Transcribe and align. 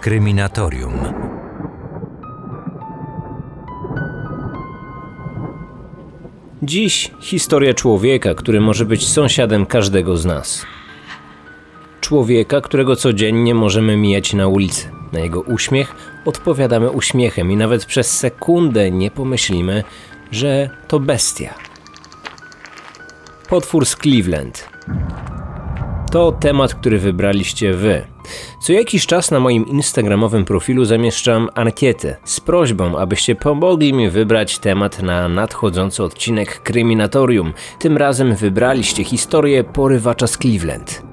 Kryminatorium. 0.00 0.92
Dziś 6.62 7.10
historia 7.20 7.74
człowieka, 7.74 8.34
który 8.34 8.60
może 8.60 8.84
być 8.84 9.08
sąsiadem 9.08 9.66
każdego 9.66 10.16
z 10.16 10.24
nas. 10.24 10.66
Człowieka, 12.00 12.60
którego 12.60 12.96
codziennie 12.96 13.54
możemy 13.54 13.96
mijać 13.96 14.32
na 14.32 14.48
ulicy. 14.48 14.90
Na 15.12 15.20
jego 15.20 15.40
uśmiech 15.40 15.94
odpowiadamy 16.24 16.90
uśmiechem 16.90 17.50
i 17.50 17.56
nawet 17.56 17.84
przez 17.86 18.18
sekundę 18.18 18.90
nie 18.90 19.10
pomyślimy, 19.10 19.84
że 20.30 20.70
to 20.88 21.00
bestia. 21.00 21.54
Potwór 23.48 23.86
z 23.86 23.96
Cleveland. 23.96 24.68
To 26.10 26.32
temat, 26.32 26.74
który 26.74 26.98
wybraliście 26.98 27.72
wy. 27.72 28.06
Co 28.60 28.72
jakiś 28.72 29.06
czas 29.06 29.30
na 29.30 29.40
moim 29.40 29.66
instagramowym 29.66 30.44
profilu 30.44 30.84
zamieszczam 30.84 31.48
ankietę 31.54 32.16
z 32.24 32.40
prośbą, 32.40 32.98
abyście 32.98 33.34
pomogli 33.34 33.92
mi 33.92 34.10
wybrać 34.10 34.58
temat 34.58 35.02
na 35.02 35.28
nadchodzący 35.28 36.02
odcinek 36.02 36.62
Kryminatorium. 36.62 37.52
Tym 37.78 37.96
razem 37.96 38.34
wybraliście 38.34 39.04
historię 39.04 39.64
porywacza 39.64 40.26
z 40.26 40.38
Cleveland. 40.38 41.09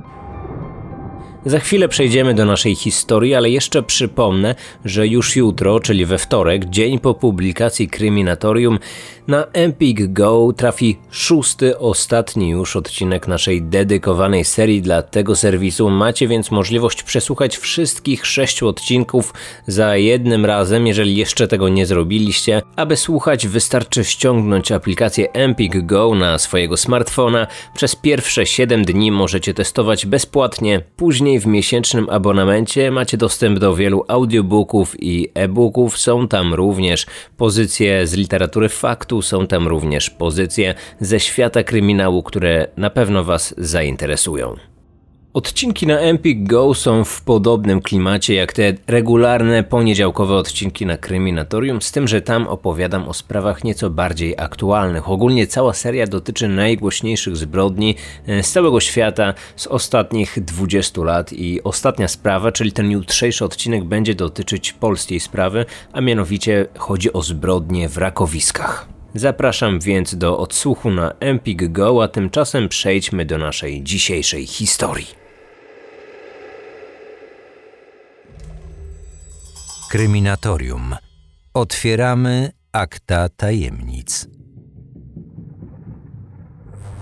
Za 1.48 1.60
chwilę 1.60 1.88
przejdziemy 1.88 2.34
do 2.34 2.46
naszej 2.46 2.76
historii, 2.76 3.36
ale 3.36 3.50
jeszcze 3.50 3.84
przypomnę, 3.84 4.56
że 4.86 5.08
już 5.08 5.36
jutro, 5.36 5.80
czyli 5.80 6.06
we 6.06 6.18
wtorek, 6.18 6.66
dzień 6.66 7.00
po 7.00 7.14
publikacji 7.14 7.88
Kryminatorium, 7.88 8.80
na 9.28 9.46
Empik 9.54 10.14
Go 10.14 10.54
trafi 10.58 10.98
szósty, 11.12 11.80
ostatni 11.80 12.50
już 12.50 12.76
odcinek 12.76 13.28
naszej 13.28 13.62
dedykowanej 13.62 14.46
serii 14.46 14.82
dla 14.82 15.02
tego 15.02 15.36
serwisu. 15.36 15.90
Macie 15.90 16.28
więc 16.28 16.52
możliwość 16.52 17.04
przesłuchać 17.04 17.58
wszystkich 17.58 18.26
sześciu 18.26 18.68
odcinków 18.68 19.34
za 19.68 19.98
jednym 19.98 20.46
razem, 20.46 20.88
jeżeli 20.88 21.16
jeszcze 21.16 21.48
tego 21.48 21.70
nie 21.70 21.86
zrobiliście. 21.86 22.62
Aby 22.76 22.96
słuchać, 22.96 23.48
wystarczy 23.48 24.04
ściągnąć 24.04 24.72
aplikację 24.72 25.32
Empik 25.32 25.86
Go 25.86 26.16
na 26.16 26.38
swojego 26.38 26.78
smartfona. 26.78 27.48
Przez 27.76 27.96
pierwsze 27.96 28.46
7 28.46 28.86
dni 28.86 29.12
możecie 29.12 29.54
testować 29.54 30.06
bezpłatnie. 30.06 30.82
Później 30.96 31.37
w 31.40 31.46
miesięcznym 31.46 32.10
abonamencie 32.10 32.92
macie 32.92 33.18
dostęp 33.18 33.60
do 33.60 33.76
wielu 33.76 34.06
audiobooków 34.08 34.96
i 35.00 35.30
e-booków. 35.34 35.98
Są 35.98 36.28
tam 36.28 36.54
również 36.54 37.06
pozycje 37.38 38.08
z 38.08 38.14
literatury 38.14 38.70
faktu, 38.70 39.22
są 39.22 39.48
tam 39.48 39.68
również 39.68 40.10
pozycje 40.10 40.76
ze 41.00 41.20
świata 41.20 41.64
kryminału, 41.64 42.24
które 42.24 42.68
na 42.78 42.90
pewno 42.90 43.24
Was 43.24 43.56
zainteresują. 43.58 44.77
Odcinki 45.38 45.88
na 45.88 46.00
Empik 46.00 46.48
Go 46.48 46.74
są 46.74 47.04
w 47.04 47.22
podobnym 47.22 47.82
klimacie 47.82 48.34
jak 48.34 48.54
te 48.54 48.74
regularne 48.88 49.64
poniedziałkowe 49.64 50.36
odcinki 50.36 50.86
na 50.86 50.98
Kryminatorium, 50.98 51.82
z 51.82 51.92
tym, 51.92 52.08
że 52.08 52.22
tam 52.22 52.48
opowiadam 52.48 53.10
o 53.10 53.14
sprawach 53.14 53.64
nieco 53.64 53.90
bardziej 53.90 54.36
aktualnych. 54.38 55.10
Ogólnie 55.10 55.48
cała 55.48 55.74
seria 55.74 56.08
dotyczy 56.08 56.48
najgłośniejszych 56.48 57.38
zbrodni 57.38 57.96
e, 58.28 58.44
z 58.44 58.52
całego 58.52 58.80
świata 58.80 59.34
z 59.56 59.68
ostatnich 59.68 60.44
20 60.44 61.02
lat 61.02 61.34
i 61.34 61.64
ostatnia 61.64 62.08
sprawa, 62.08 62.52
czyli 62.52 62.72
ten 62.72 62.92
jutrzejszy 62.92 63.46
odcinek 63.46 63.84
będzie 63.84 64.16
dotyczyć 64.16 64.74
polskiej 64.74 65.20
sprawy, 65.20 65.66
a 65.94 66.02
mianowicie 66.02 66.66
chodzi 66.78 67.14
o 67.14 67.22
zbrodnie 67.22 67.90
w 67.90 67.98
rakowiskach. 67.98 68.88
Zapraszam 69.16 69.80
więc 69.80 70.16
do 70.16 70.40
odsłuchu 70.40 70.92
na 70.92 71.14
Empik 71.20 71.72
Go, 71.72 72.04
a 72.04 72.08
tymczasem 72.08 72.70
przejdźmy 72.70 73.26
do 73.26 73.38
naszej 73.38 73.84
dzisiejszej 73.84 74.46
historii. 74.46 75.27
Kryminatorium. 79.90 80.96
Otwieramy 81.54 82.52
akta 82.72 83.30
tajemnic. 83.30 84.37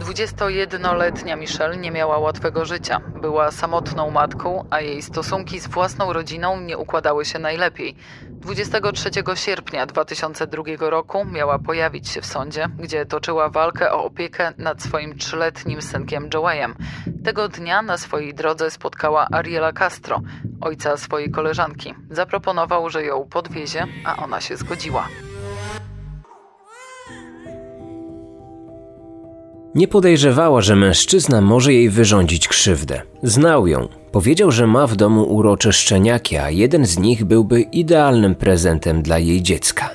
21-letnia 0.06 1.36
Michelle 1.36 1.78
nie 1.78 1.92
miała 1.92 2.18
łatwego 2.18 2.66
życia. 2.66 3.00
Była 3.22 3.52
samotną 3.52 4.12
matką, 4.12 4.66
a 4.70 4.82
jej 4.82 5.02
stosunki 5.02 5.60
z 5.60 5.68
własną 5.68 6.14
rodziną 6.14 6.62
nie 6.62 6.78
układały 6.78 7.26
się 7.26 7.40
najlepiej. 7.40 7.96
23 8.30 9.10
sierpnia 9.36 9.86
2002 9.86 10.64
roku 10.80 11.26
miała 11.26 11.60
pojawić 11.60 12.10
się 12.10 12.22
w 12.22 12.26
sądzie, 12.26 12.68
gdzie 12.80 13.06
toczyła 13.06 13.50
walkę 13.50 13.92
o 13.92 14.04
opiekę 14.04 14.54
nad 14.58 14.82
swoim 14.82 15.18
trzyletnim 15.18 15.82
synkiem 15.82 16.30
Joeyem. 16.30 16.76
Tego 17.24 17.50
dnia 17.50 17.82
na 17.82 17.98
swojej 17.98 18.34
drodze 18.34 18.72
spotkała 18.72 19.28
Ariela 19.32 19.74
Castro, 19.74 20.22
ojca 20.62 20.98
swojej 20.98 21.32
koleżanki. 21.32 21.94
Zaproponował, 22.10 22.90
że 22.90 23.04
ją 23.04 23.28
podwiezie, 23.30 23.88
a 24.06 24.24
ona 24.24 24.42
się 24.42 24.58
zgodziła. 24.58 25.08
Nie 29.76 29.88
podejrzewała, 29.88 30.62
że 30.62 30.76
mężczyzna 30.76 31.42
może 31.42 31.74
jej 31.74 31.90
wyrządzić 31.90 32.48
krzywdę. 32.48 33.02
Znał 33.24 33.68
ją. 33.68 33.88
Powiedział, 34.12 34.52
że 34.52 34.68
ma 34.68 34.88
w 34.88 34.96
domu 34.96 35.24
urocze 35.24 35.74
szczeniaki, 35.74 36.38
a 36.38 36.50
jeden 36.50 36.86
z 36.86 37.00
nich 37.00 37.26
byłby 37.26 37.62
idealnym 37.62 38.36
prezentem 38.36 39.02
dla 39.02 39.20
jej 39.20 39.42
dziecka. 39.42 39.90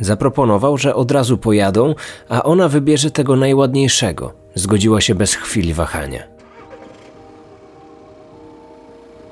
Zaproponował, 0.00 0.78
że 0.78 0.94
od 0.94 1.10
razu 1.10 1.38
pojadą, 1.38 1.94
a 2.28 2.42
ona 2.42 2.68
wybierze 2.68 3.10
tego 3.10 3.36
najładniejszego. 3.36 4.32
Zgodziła 4.54 5.00
się 5.00 5.14
bez 5.14 5.34
chwili 5.34 5.74
wahania. 5.74 6.22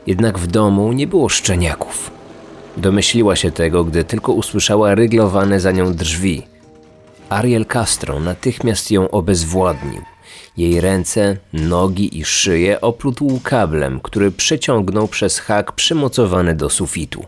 Jednak 0.07 0.39
w 0.39 0.47
domu 0.47 0.93
nie 0.93 1.07
było 1.07 1.29
szczeniaków. 1.29 2.11
Domyśliła 2.77 3.37
się 3.37 3.51
tego, 3.51 3.85
gdy 3.85 4.05
tylko 4.05 4.33
usłyszała 4.33 4.95
ryglowane 4.95 5.61
za 5.61 5.73
nią 5.73 5.95
drzwi. 5.95 6.52
Ariel 7.33 7.67
Castro 7.67 8.21
natychmiast 8.21 8.91
ją 8.91 9.11
obezwładnił. 9.11 10.03
Jej 10.57 10.81
ręce, 10.81 11.37
nogi 11.53 12.19
i 12.19 12.25
szyję 12.25 12.81
oplótł 12.81 13.41
kablem, 13.43 14.01
który 14.01 14.31
przeciągnął 14.31 15.09
przez 15.09 15.39
hak 15.39 15.73
przymocowany 15.73 16.55
do 16.55 16.71
sufitu. 16.71 17.25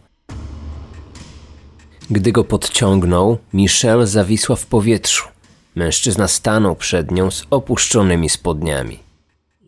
Gdy 2.10 2.32
go 2.32 2.44
podciągnął, 2.44 3.38
Michelle 3.52 4.06
zawisła 4.06 4.56
w 4.56 4.66
powietrzu. 4.66 5.28
Mężczyzna 5.74 6.28
stanął 6.28 6.76
przed 6.76 7.10
nią 7.10 7.30
z 7.30 7.44
opuszczonymi 7.50 8.28
spodniami. 8.28 8.98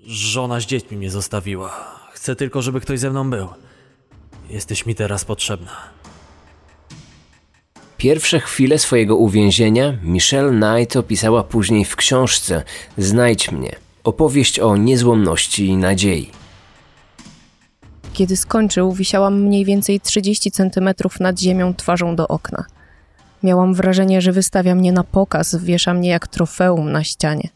Żona 0.06 0.60
z 0.60 0.66
dziećmi 0.66 0.96
mnie 0.96 1.10
zostawiła. 1.10 1.70
Chcę 2.12 2.36
tylko, 2.36 2.62
żeby 2.62 2.80
ktoś 2.80 3.00
ze 3.00 3.10
mną 3.10 3.30
był. 3.30 3.48
Jesteś 4.50 4.86
mi 4.86 4.94
teraz 4.94 5.24
potrzebna. 5.24 5.95
Pierwsze 7.96 8.40
chwile 8.40 8.78
swojego 8.78 9.16
uwięzienia 9.16 9.98
Michelle 10.02 10.50
Knight 10.50 10.96
opisała 10.96 11.44
później 11.44 11.84
w 11.84 11.96
książce 11.96 12.62
Znajdź 12.98 13.52
mnie 13.52 13.76
opowieść 14.04 14.60
o 14.60 14.76
niezłomności 14.76 15.66
i 15.66 15.76
nadziei. 15.76 16.30
Kiedy 18.12 18.36
skończył, 18.36 18.92
wisiałam 18.92 19.42
mniej 19.42 19.64
więcej 19.64 20.00
30 20.00 20.50
centymetrów 20.50 21.20
nad 21.20 21.40
ziemią 21.40 21.74
twarzą 21.74 22.16
do 22.16 22.28
okna. 22.28 22.64
Miałam 23.42 23.74
wrażenie, 23.74 24.20
że 24.20 24.32
wystawia 24.32 24.74
mnie 24.74 24.92
na 24.92 25.04
pokaz, 25.04 25.56
wiesza 25.56 25.94
mnie 25.94 26.08
jak 26.08 26.26
trofeum 26.26 26.92
na 26.92 27.04
ścianie. 27.04 27.48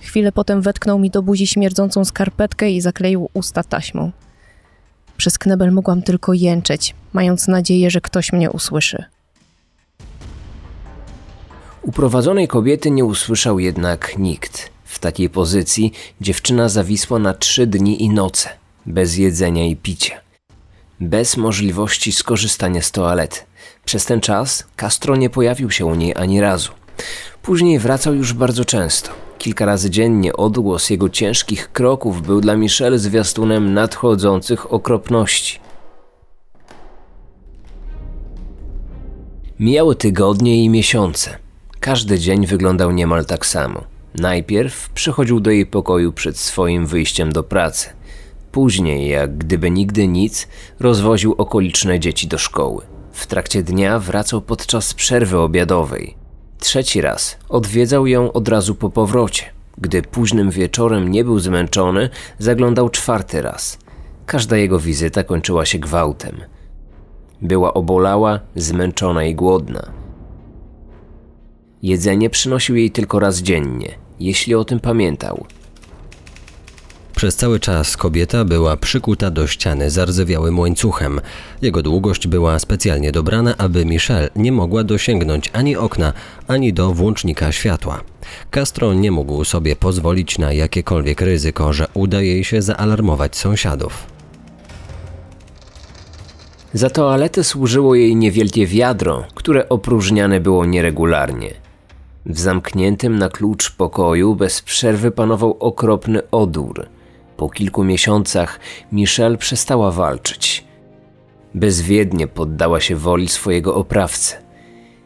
Chwilę 0.00 0.32
potem 0.32 0.62
wetknął 0.62 0.98
mi 0.98 1.10
do 1.10 1.22
buzi 1.22 1.46
śmierdzącą 1.46 2.04
skarpetkę 2.04 2.70
i 2.70 2.80
zakleił 2.80 3.30
usta 3.34 3.62
taśmą. 3.62 4.12
Przez 5.16 5.38
knebel 5.38 5.72
mogłam 5.72 6.02
tylko 6.02 6.32
jęczeć, 6.32 6.94
mając 7.12 7.48
nadzieję, 7.48 7.90
że 7.90 8.00
ktoś 8.00 8.32
mnie 8.32 8.50
usłyszy. 8.50 9.04
Uprowadzonej 11.86 12.48
kobiety 12.48 12.90
nie 12.90 13.04
usłyszał 13.04 13.58
jednak 13.58 14.18
nikt. 14.18 14.70
W 14.84 14.98
takiej 14.98 15.30
pozycji 15.30 15.92
dziewczyna 16.20 16.68
zawisła 16.68 17.18
na 17.18 17.34
trzy 17.34 17.66
dni 17.66 18.02
i 18.02 18.10
noce, 18.10 18.48
bez 18.86 19.16
jedzenia 19.16 19.66
i 19.66 19.76
picia. 19.76 20.20
Bez 21.00 21.36
możliwości 21.36 22.12
skorzystania 22.12 22.82
z 22.82 22.92
toalety. 22.92 23.38
Przez 23.84 24.04
ten 24.04 24.20
czas 24.20 24.66
Castro 24.76 25.16
nie 25.16 25.30
pojawił 25.30 25.70
się 25.70 25.86
u 25.86 25.94
niej 25.94 26.14
ani 26.16 26.40
razu. 26.40 26.72
Później 27.42 27.78
wracał 27.78 28.14
już 28.14 28.32
bardzo 28.32 28.64
często. 28.64 29.10
Kilka 29.38 29.66
razy 29.66 29.90
dziennie 29.90 30.32
odgłos 30.32 30.90
jego 30.90 31.08
ciężkich 31.08 31.72
kroków 31.72 32.22
był 32.22 32.40
dla 32.40 32.56
Michelle 32.56 32.98
zwiastunem 32.98 33.74
nadchodzących 33.74 34.72
okropności. 34.72 35.60
Mijały 39.58 39.96
tygodnie 39.96 40.64
i 40.64 40.68
miesiące. 40.68 41.45
Każdy 41.86 42.18
dzień 42.18 42.46
wyglądał 42.46 42.92
niemal 42.92 43.24
tak 43.24 43.46
samo. 43.46 43.84
Najpierw 44.14 44.88
przychodził 44.88 45.40
do 45.40 45.50
jej 45.50 45.66
pokoju 45.66 46.12
przed 46.12 46.38
swoim 46.38 46.86
wyjściem 46.86 47.32
do 47.32 47.42
pracy. 47.42 47.88
Później, 48.52 49.08
jak 49.08 49.38
gdyby 49.38 49.70
nigdy 49.70 50.08
nic, 50.08 50.48
rozwoził 50.80 51.34
okoliczne 51.38 52.00
dzieci 52.00 52.28
do 52.28 52.38
szkoły. 52.38 52.82
W 53.12 53.26
trakcie 53.26 53.62
dnia 53.62 53.98
wracał 53.98 54.42
podczas 54.42 54.94
przerwy 54.94 55.38
obiadowej. 55.38 56.14
Trzeci 56.58 57.00
raz 57.00 57.38
odwiedzał 57.48 58.06
ją 58.06 58.32
od 58.32 58.48
razu 58.48 58.74
po 58.74 58.90
powrocie. 58.90 59.44
Gdy 59.78 60.02
późnym 60.02 60.50
wieczorem 60.50 61.10
nie 61.10 61.24
był 61.24 61.38
zmęczony, 61.38 62.10
zaglądał 62.38 62.90
czwarty 62.90 63.42
raz. 63.42 63.78
Każda 64.26 64.56
jego 64.56 64.78
wizyta 64.78 65.24
kończyła 65.24 65.66
się 65.66 65.78
gwałtem. 65.78 66.36
Była 67.42 67.74
obolała, 67.74 68.40
zmęczona 68.56 69.24
i 69.24 69.34
głodna. 69.34 70.05
Jedzenie 71.82 72.30
przynosił 72.30 72.76
jej 72.76 72.90
tylko 72.90 73.18
raz 73.18 73.38
dziennie, 73.38 73.94
jeśli 74.20 74.54
o 74.54 74.64
tym 74.64 74.80
pamiętał. 74.80 75.46
Przez 77.16 77.36
cały 77.36 77.60
czas 77.60 77.96
kobieta 77.96 78.44
była 78.44 78.76
przykuta 78.76 79.30
do 79.30 79.46
ściany 79.46 79.90
zardzewiałym 79.90 80.58
łańcuchem. 80.58 81.20
Jego 81.62 81.82
długość 81.82 82.26
była 82.26 82.58
specjalnie 82.58 83.12
dobrana, 83.12 83.54
aby 83.58 83.84
Michelle 83.84 84.30
nie 84.36 84.52
mogła 84.52 84.84
dosięgnąć 84.84 85.50
ani 85.52 85.76
okna, 85.76 86.12
ani 86.48 86.72
do 86.72 86.92
włącznika 86.92 87.52
światła. 87.52 88.00
Castro 88.50 88.94
nie 88.94 89.10
mógł 89.10 89.44
sobie 89.44 89.76
pozwolić 89.76 90.38
na 90.38 90.52
jakiekolwiek 90.52 91.20
ryzyko, 91.20 91.72
że 91.72 91.86
uda 91.94 92.22
jej 92.22 92.44
się 92.44 92.62
zaalarmować 92.62 93.36
sąsiadów. 93.36 94.06
Za 96.74 96.90
toaletę 96.90 97.44
służyło 97.44 97.94
jej 97.94 98.16
niewielkie 98.16 98.66
wiadro, 98.66 99.24
które 99.34 99.68
opróżniane 99.68 100.40
było 100.40 100.66
nieregularnie. 100.66 101.65
W 102.26 102.40
zamkniętym 102.40 103.18
na 103.18 103.28
klucz 103.28 103.70
pokoju 103.70 104.34
bez 104.34 104.62
przerwy 104.62 105.10
panował 105.10 105.56
okropny 105.60 106.30
odór. 106.30 106.86
Po 107.36 107.48
kilku 107.48 107.84
miesiącach 107.84 108.60
Michelle 108.92 109.36
przestała 109.36 109.90
walczyć. 109.90 110.64
Bezwiednie 111.54 112.26
poddała 112.26 112.80
się 112.80 112.96
woli 112.96 113.28
swojego 113.28 113.74
oprawcy. 113.74 114.34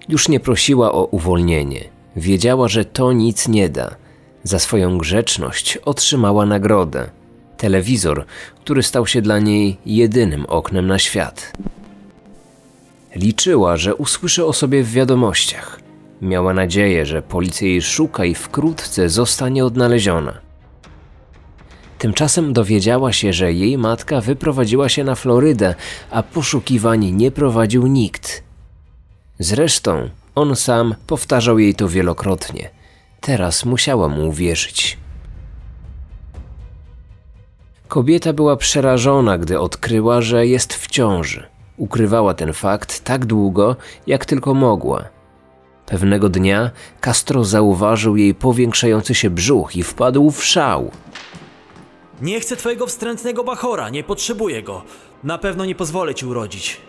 Już 0.09 0.29
nie 0.29 0.41
prosiła 0.41 0.93
o 0.93 1.05
uwolnienie. 1.05 1.85
Wiedziała, 2.17 2.69
że 2.69 2.85
to 2.85 3.13
nic 3.13 3.49
nie 3.49 3.69
da. 3.69 3.95
Za 4.43 4.59
swoją 4.59 4.99
grzeczność 4.99 5.77
otrzymała 5.77 6.47
nagrodę 6.47 7.11
telewizor, 7.57 8.25
który 8.65 8.83
stał 8.83 9.07
się 9.07 9.23
dla 9.23 9.39
niej 9.39 9.77
jedynym 9.87 10.47
oknem 10.47 10.87
na 10.87 10.99
świat. 10.99 11.53
Liczyła, 13.17 13.77
że 13.77 13.95
usłyszy 13.95 14.45
o 14.45 14.53
sobie 14.53 14.83
w 14.83 14.93
wiadomościach. 14.93 15.80
Miała 16.21 16.55
nadzieję, 16.55 17.07
że 17.07 17.23
policja 17.23 17.69
jej 17.69 17.83
szuka 17.83 18.25
i 18.25 18.35
wkrótce 18.35 19.09
zostanie 19.09 19.65
odnaleziona. 19.65 20.41
Tymczasem 21.99 22.53
dowiedziała 22.53 23.13
się, 23.13 23.33
że 23.33 23.53
jej 23.53 23.79
matka 23.79 24.21
wyprowadziła 24.21 24.89
się 24.89 25.05
na 25.05 25.15
Florydę, 25.15 25.75
a 26.11 26.23
poszukiwań 26.23 27.11
nie 27.11 27.31
prowadził 27.31 27.87
nikt. 27.87 28.43
Zresztą 29.39 30.11
on 30.35 30.57
sam 30.57 30.95
powtarzał 31.07 31.59
jej 31.59 31.75
to 31.75 31.89
wielokrotnie. 31.89 32.71
Teraz 33.21 33.65
musiała 33.65 34.09
mu 34.09 34.29
uwierzyć. 34.29 34.99
Kobieta 37.89 38.33
była 38.33 38.57
przerażona, 38.57 39.39
gdy 39.39 39.61
odkryła, 39.61 40.23
że 40.23 40.47
jest 40.47 40.75
w 40.75 40.87
ciąży. 40.87 41.47
Ukrywała 41.77 42.35
ten 42.35 42.53
fakt 42.53 43.05
tak 43.05 43.27
długo, 43.27 43.77
jak 44.07 44.25
tylko 44.25 44.55
mogła. 44.55 45.20
Pewnego 45.91 46.29
dnia 46.29 46.71
Castro 47.01 47.45
zauważył 47.45 48.17
jej 48.17 48.35
powiększający 48.35 49.15
się 49.15 49.31
brzuch 49.31 49.77
i 49.77 49.83
wpadł 49.83 50.31
w 50.31 50.45
szał. 50.45 50.91
Nie 52.23 52.41
chcę 52.41 52.57
twojego 52.57 52.87
wstrętnego 52.87 53.45
bachora, 53.45 53.91
nie 53.91 54.05
potrzebuję 54.05 54.63
go. 54.63 54.83
Na 55.25 55.39
pewno 55.39 55.65
nie 55.65 55.75
pozwolę 55.75 56.15
ci 56.15 56.27
urodzić. 56.27 56.81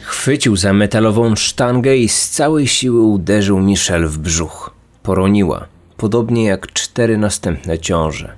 Chwycił 0.00 0.56
za 0.56 0.72
metalową 0.72 1.36
sztangę 1.36 1.96
i 1.96 2.08
z 2.08 2.30
całej 2.30 2.66
siły 2.66 3.00
uderzył 3.00 3.60
Michelle 3.60 4.08
w 4.08 4.18
brzuch. 4.18 4.74
Poroniła, 5.02 5.66
podobnie 5.96 6.44
jak 6.44 6.72
cztery 6.72 7.18
następne 7.18 7.78
ciąże. 7.78 8.32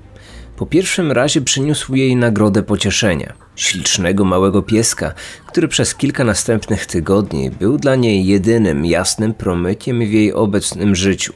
Po 0.56 0.66
pierwszym 0.66 1.12
razie 1.12 1.40
przyniósł 1.40 1.94
jej 1.94 2.16
nagrodę 2.16 2.62
pocieszenia 2.62 3.47
ślicznego 3.58 4.24
małego 4.24 4.62
pieska, 4.62 5.14
który 5.46 5.68
przez 5.68 5.94
kilka 5.94 6.24
następnych 6.24 6.86
tygodni 6.86 7.50
był 7.50 7.78
dla 7.78 7.96
niej 7.96 8.26
jedynym 8.26 8.86
jasnym 8.86 9.34
promykiem 9.34 9.98
w 9.98 10.12
jej 10.12 10.32
obecnym 10.32 10.96
życiu 10.96 11.32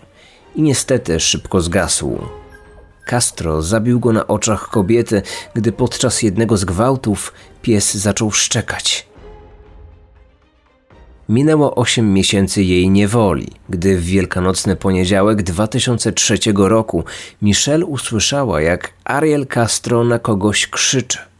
i 0.57 0.63
niestety 0.63 1.21
szybko 1.21 1.61
zgasł. 1.61 2.19
Castro 3.11 3.63
zabił 3.63 4.01
go 4.01 4.13
na 4.13 4.27
oczach 4.27 4.69
kobiety, 4.69 5.23
gdy 5.55 5.73
podczas 5.73 6.23
jednego 6.23 6.57
z 6.57 6.65
gwałtów 6.65 7.33
pies 7.63 7.95
zaczął 7.95 8.31
szczekać. 8.31 9.07
Minęło 11.29 11.75
8 11.75 12.13
miesięcy 12.13 12.63
jej 12.63 12.91
niewoli, 12.91 13.49
gdy 13.69 13.99
w 13.99 14.05
wielkanocny 14.05 14.77
poniedziałek 14.77 15.43
2003 15.43 16.39
roku 16.55 17.05
Michelle 17.43 17.87
usłyszała, 17.87 18.61
jak 18.61 18.93
Ariel 19.05 19.47
Castro 19.47 20.05
na 20.05 20.19
kogoś 20.19 20.67
krzyczy. 20.67 21.32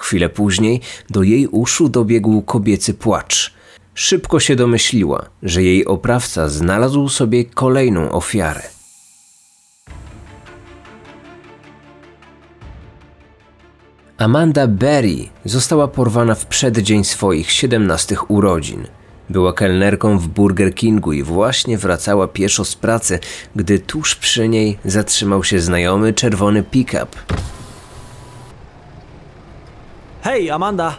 Chwilę 0.00 0.28
później 0.28 0.80
do 1.10 1.22
jej 1.22 1.46
uszu 1.46 1.88
dobiegł 1.88 2.42
kobiecy 2.42 2.94
płacz. 2.94 3.54
Szybko 3.94 4.40
się 4.40 4.56
domyśliła, 4.56 5.26
że 5.42 5.62
jej 5.62 5.86
oprawca 5.86 6.48
znalazł 6.48 7.08
sobie 7.08 7.44
kolejną 7.44 8.12
ofiarę. 8.12 8.62
Amanda 14.18 14.66
Berry 14.66 15.28
została 15.44 15.88
porwana 15.88 16.34
w 16.34 16.46
przeddzień 16.46 17.04
swoich 17.04 17.50
17 17.50 18.16
urodzin. 18.28 18.86
Była 19.30 19.52
kelnerką 19.52 20.18
w 20.18 20.28
Burger 20.28 20.74
Kingu 20.74 21.12
i 21.12 21.22
właśnie 21.22 21.78
wracała 21.78 22.28
pieszo 22.28 22.64
z 22.64 22.76
pracy, 22.76 23.18
gdy 23.56 23.78
tuż 23.78 24.14
przy 24.16 24.48
niej 24.48 24.78
zatrzymał 24.84 25.44
się 25.44 25.60
znajomy 25.60 26.12
czerwony 26.12 26.62
pick-up. 26.62 27.06
Hej, 30.22 30.50
Amanda! 30.50 30.96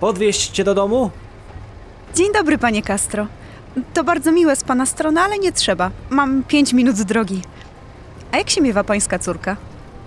Podwieźć 0.00 0.50
cię 0.50 0.64
do 0.64 0.74
domu? 0.74 1.10
Dzień 2.14 2.32
dobry, 2.32 2.58
panie 2.58 2.82
Castro. 2.82 3.26
To 3.94 4.04
bardzo 4.04 4.32
miłe 4.32 4.56
z 4.56 4.64
pana 4.64 4.86
strony, 4.86 5.20
ale 5.20 5.38
nie 5.38 5.52
trzeba. 5.52 5.90
Mam 6.10 6.42
pięć 6.42 6.72
minut 6.72 6.96
drogi. 7.02 7.42
A 8.32 8.38
jak 8.38 8.50
się 8.50 8.60
miewa 8.60 8.84
pańska 8.84 9.18
córka? 9.18 9.56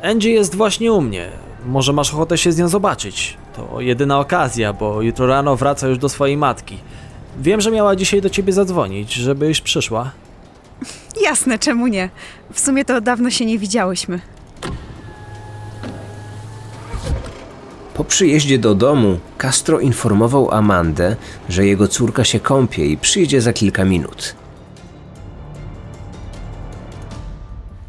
Angie 0.03 0.31
jest 0.31 0.55
właśnie 0.55 0.91
u 0.93 1.01
mnie. 1.01 1.29
Może 1.65 1.93
masz 1.93 2.13
ochotę 2.13 2.37
się 2.37 2.51
z 2.51 2.57
nią 2.57 2.67
zobaczyć? 2.67 3.37
To 3.55 3.81
jedyna 3.81 4.19
okazja, 4.19 4.73
bo 4.73 5.01
jutro 5.01 5.27
rano 5.27 5.55
wraca 5.55 5.87
już 5.87 5.97
do 5.97 6.09
swojej 6.09 6.37
matki. 6.37 6.77
Wiem, 7.39 7.61
że 7.61 7.71
miała 7.71 7.95
dzisiaj 7.95 8.21
do 8.21 8.29
ciebie 8.29 8.53
zadzwonić, 8.53 9.13
żebyś 9.13 9.61
przyszła. 9.61 10.11
Jasne, 11.21 11.59
czemu 11.59 11.87
nie? 11.87 12.09
W 12.53 12.59
sumie 12.59 12.85
to 12.85 13.01
dawno 13.01 13.29
się 13.29 13.45
nie 13.45 13.57
widziałyśmy. 13.59 14.19
Po 17.93 18.03
przyjeździe 18.03 18.59
do 18.59 18.75
domu 18.75 19.19
Castro 19.37 19.80
informował 19.80 20.51
Amandę, 20.51 21.16
że 21.49 21.66
jego 21.66 21.87
córka 21.87 22.23
się 22.23 22.39
kąpie 22.39 22.85
i 22.85 22.97
przyjdzie 22.97 23.42
za 23.42 23.54
kilka 23.54 23.85
minut. 23.85 24.35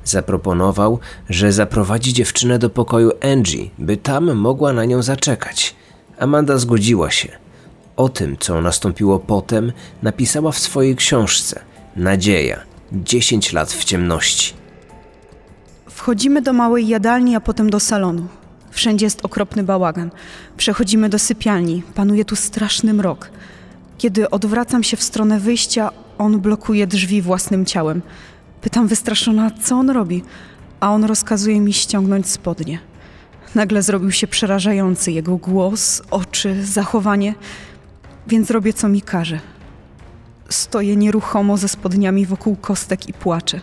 Zaproponował, 0.04 0.98
że 1.30 1.52
zaprowadzi 1.52 2.12
dziewczynę 2.12 2.58
do 2.58 2.70
pokoju 2.70 3.10
Angie, 3.32 3.70
by 3.78 3.96
tam 3.96 4.34
mogła 4.34 4.72
na 4.72 4.84
nią 4.84 5.02
zaczekać. 5.02 5.74
Amanda 6.18 6.58
zgodziła 6.58 7.10
się. 7.10 7.28
O 7.96 8.08
tym, 8.08 8.36
co 8.40 8.60
nastąpiło 8.60 9.18
potem, 9.18 9.72
napisała 10.02 10.52
w 10.52 10.58
swojej 10.58 10.96
książce 10.96 11.60
Nadzieja 11.96 12.60
10 12.92 13.52
lat 13.52 13.72
w 13.72 13.84
ciemności. 13.84 14.54
Wchodzimy 15.90 16.42
do 16.42 16.52
małej 16.52 16.88
jadalni, 16.88 17.36
a 17.36 17.40
potem 17.40 17.70
do 17.70 17.80
salonu. 17.80 18.26
Wszędzie 18.72 19.06
jest 19.06 19.24
okropny 19.24 19.62
bałagan. 19.62 20.10
Przechodzimy 20.56 21.08
do 21.08 21.18
sypialni. 21.18 21.82
Panuje 21.94 22.24
tu 22.24 22.36
straszny 22.36 22.94
mrok. 22.94 23.30
Kiedy 23.98 24.30
odwracam 24.30 24.82
się 24.82 24.96
w 24.96 25.02
stronę 25.02 25.40
wyjścia, 25.40 25.90
on 26.18 26.40
blokuje 26.40 26.86
drzwi 26.86 27.22
własnym 27.22 27.66
ciałem. 27.66 28.02
Pytam 28.60 28.88
wystraszona, 28.88 29.50
co 29.50 29.76
on 29.76 29.90
robi, 29.90 30.22
a 30.80 30.90
on 30.90 31.04
rozkazuje 31.04 31.60
mi 31.60 31.72
ściągnąć 31.72 32.28
spodnie. 32.28 32.78
Nagle 33.54 33.82
zrobił 33.82 34.10
się 34.10 34.26
przerażający 34.26 35.12
jego 35.12 35.36
głos, 35.36 36.02
oczy, 36.10 36.64
zachowanie, 36.64 37.34
więc 38.26 38.50
robię 38.50 38.72
co 38.72 38.88
mi 38.88 39.02
każe. 39.02 39.40
Stoję 40.48 40.96
nieruchomo 40.96 41.56
ze 41.56 41.68
spodniami 41.68 42.26
wokół 42.26 42.56
kostek 42.56 43.08
i 43.08 43.12
płaczę. 43.12 43.60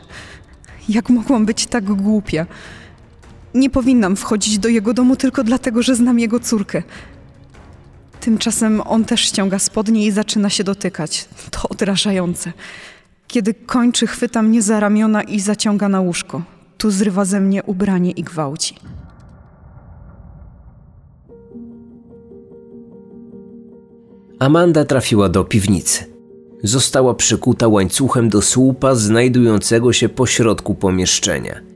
Jak 0.90 1.10
mogłam 1.10 1.46
być 1.46 1.68
tak 1.68 1.84
głupia? 1.84 2.46
Nie 3.54 3.70
powinnam 3.70 4.16
wchodzić 4.16 4.60
do 4.60 4.70
jego 4.70 4.94
domu 4.94 5.16
tylko 5.16 5.44
dlatego, 5.44 5.84
że 5.84 5.96
znam 5.96 6.20
jego 6.20 6.40
córkę. 6.40 6.84
Tymczasem 8.20 8.82
on 8.82 9.06
też 9.06 9.22
ściąga 9.22 9.60
spodnie 9.60 10.06
i 10.06 10.12
zaczyna 10.12 10.50
się 10.50 10.64
dotykać. 10.64 11.30
To 11.52 11.70
odrażające. 11.70 12.54
Kiedy 13.28 13.54
kończy, 13.54 14.08
chwyta 14.08 14.42
mnie 14.42 14.62
za 14.62 14.80
ramiona 14.80 15.24
i 15.24 15.40
zaciąga 15.40 15.90
na 15.90 16.02
łóżko. 16.02 16.42
Tu 16.78 16.92
zrywa 16.92 17.26
ze 17.26 17.42
mnie 17.42 17.64
ubranie 17.64 18.12
i 18.12 18.24
gwałci. 18.24 18.76
Amanda 24.40 24.86
trafiła 24.86 25.30
do 25.30 25.44
piwnicy. 25.44 26.06
Została 26.64 27.14
przykuta 27.14 27.68
łańcuchem 27.68 28.30
do 28.30 28.42
słupa 28.42 28.96
znajdującego 28.96 29.94
się 29.94 30.10
pośrodku 30.10 30.76
pomieszczenia. 30.76 31.69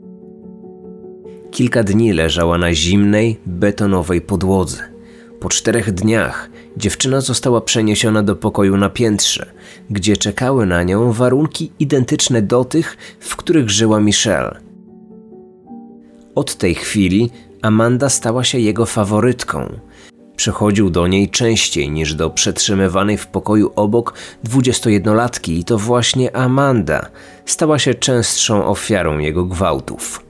Kilka 1.54 1.82
dni 1.82 2.12
leżała 2.12 2.58
na 2.58 2.74
zimnej, 2.74 3.40
betonowej 3.46 4.20
podłodze. 4.20 4.78
Po 5.40 5.48
czterech 5.48 5.92
dniach 5.92 6.50
dziewczyna 6.76 7.20
została 7.20 7.60
przeniesiona 7.60 8.22
do 8.22 8.36
pokoju 8.36 8.76
na 8.76 8.88
piętrze, 8.88 9.52
gdzie 9.90 10.16
czekały 10.16 10.66
na 10.66 10.82
nią 10.82 11.12
warunki 11.12 11.72
identyczne 11.78 12.42
do 12.42 12.64
tych, 12.64 12.96
w 13.20 13.36
których 13.36 13.70
żyła 13.70 14.00
Michelle. 14.00 14.60
Od 16.34 16.56
tej 16.56 16.74
chwili 16.74 17.30
Amanda 17.62 18.08
stała 18.08 18.44
się 18.44 18.58
jego 18.58 18.86
faworytką. 18.86 19.78
Przychodził 20.36 20.90
do 20.90 21.06
niej 21.06 21.30
częściej 21.30 21.90
niż 21.90 22.14
do 22.14 22.30
przetrzymywanej 22.30 23.18
w 23.18 23.26
pokoju 23.26 23.72
obok 23.76 24.14
21-latki 24.44 25.52
i 25.52 25.64
to 25.64 25.78
właśnie 25.78 26.36
Amanda 26.36 27.06
stała 27.46 27.78
się 27.78 27.94
częstszą 27.94 28.66
ofiarą 28.66 29.18
jego 29.18 29.44
gwałtów. 29.44 30.23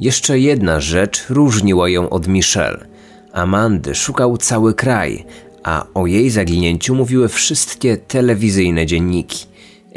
Jeszcze 0.00 0.38
jedna 0.38 0.80
rzecz 0.80 1.26
różniła 1.30 1.88
ją 1.88 2.10
od 2.10 2.28
Michelle. 2.28 2.86
Amandy 3.32 3.94
szukał 3.94 4.36
cały 4.36 4.74
kraj, 4.74 5.24
a 5.64 5.84
o 5.94 6.06
jej 6.06 6.30
zaginięciu 6.30 6.94
mówiły 6.94 7.28
wszystkie 7.28 7.96
telewizyjne 7.96 8.86
dzienniki. 8.86 9.46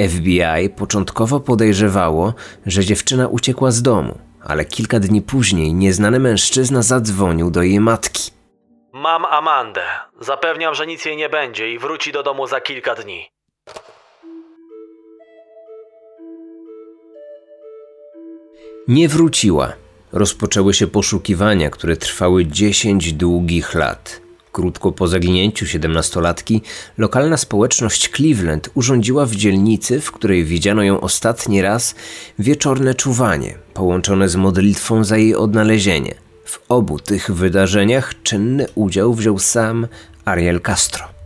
FBI 0.10 0.70
początkowo 0.76 1.40
podejrzewało, 1.40 2.34
że 2.66 2.86
dziewczyna 2.86 3.28
uciekła 3.28 3.72
z 3.72 3.82
domu, 3.82 4.18
ale 4.44 4.66
kilka 4.66 5.00
dni 5.00 5.22
później 5.22 5.74
nieznany 5.74 6.20
mężczyzna 6.20 6.82
zadzwonił 6.82 7.52
do 7.52 7.62
jej 7.62 7.80
matki. 7.80 8.32
Mam 8.94 9.26
Amandę. 9.26 9.84
Zapewniam, 10.22 10.76
że 10.76 10.88
nic 10.88 11.06
jej 11.06 11.18
nie 11.18 11.30
będzie 11.30 11.74
i 11.74 11.80
wróci 11.80 12.12
do 12.12 12.24
domu 12.24 12.48
za 12.48 12.62
kilka 12.62 12.96
dni. 12.96 13.26
Nie 18.88 19.08
wróciła. 19.08 19.81
Rozpoczęły 20.12 20.74
się 20.74 20.88
poszukiwania, 20.88 21.70
które 21.70 21.98
trwały 21.98 22.46
10 22.46 23.14
długich 23.14 23.74
lat. 23.74 24.22
Krótko 24.52 24.92
po 24.92 25.08
zaginięciu 25.08 25.66
siedemnastolatki, 25.66 26.62
lokalna 26.98 27.38
społeczność 27.38 28.10
Cleveland 28.10 28.70
urządziła 28.74 29.26
w 29.26 29.36
dzielnicy, 29.36 30.02
w 30.02 30.12
której 30.12 30.46
widziano 30.46 30.84
ją 30.84 31.02
ostatni 31.02 31.62
raz, 31.62 31.96
wieczorne 32.40 32.96
czuwanie, 32.96 33.58
połączone 33.74 34.30
z 34.30 34.36
modlitwą 34.36 35.04
za 35.04 35.18
jej 35.18 35.36
odnalezienie. 35.36 36.16
W 36.46 36.60
obu 36.70 37.00
tych 37.00 37.32
wydarzeniach 37.32 38.22
czynny 38.24 38.66
udział 38.76 39.14
wziął 39.14 39.40
sam 39.40 39.88
Ariel 40.26 40.62
Castro. 40.62 41.21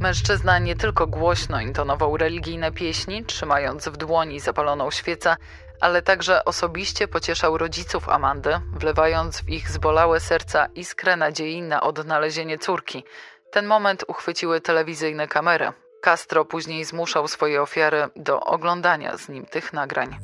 Mężczyzna 0.00 0.58
nie 0.58 0.76
tylko 0.76 1.06
głośno 1.06 1.60
intonował 1.60 2.16
religijne 2.16 2.72
pieśni, 2.72 3.24
trzymając 3.24 3.88
w 3.88 3.96
dłoni 3.96 4.40
zapaloną 4.40 4.90
świecę, 4.90 5.36
ale 5.80 6.02
także 6.02 6.44
osobiście 6.44 7.08
pocieszał 7.08 7.58
rodziców 7.58 8.08
Amandy, 8.08 8.60
wlewając 8.72 9.40
w 9.40 9.48
ich 9.48 9.70
zbolałe 9.70 10.20
serca 10.20 10.66
iskrę 10.74 11.16
nadziei 11.16 11.62
na 11.62 11.80
odnalezienie 11.80 12.58
córki. 12.58 13.04
Ten 13.50 13.66
moment 13.66 14.04
uchwyciły 14.08 14.60
telewizyjne 14.60 15.28
kamery. 15.28 15.72
Castro 16.00 16.44
później 16.44 16.84
zmuszał 16.84 17.28
swoje 17.28 17.62
ofiary 17.62 18.08
do 18.16 18.40
oglądania 18.40 19.16
z 19.16 19.28
nim 19.28 19.46
tych 19.46 19.72
nagrań. 19.72 20.18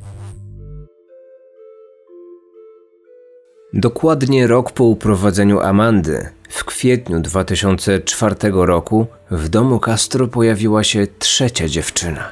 Dokładnie 3.73 4.47
rok 4.47 4.71
po 4.71 4.83
uprowadzeniu 4.83 5.59
Amandy, 5.59 6.29
w 6.49 6.65
kwietniu 6.65 7.19
2004 7.19 8.35
roku, 8.51 9.07
w 9.31 9.49
domu 9.49 9.79
Castro 9.79 10.27
pojawiła 10.27 10.83
się 10.83 11.07
trzecia 11.19 11.67
dziewczyna. 11.67 12.31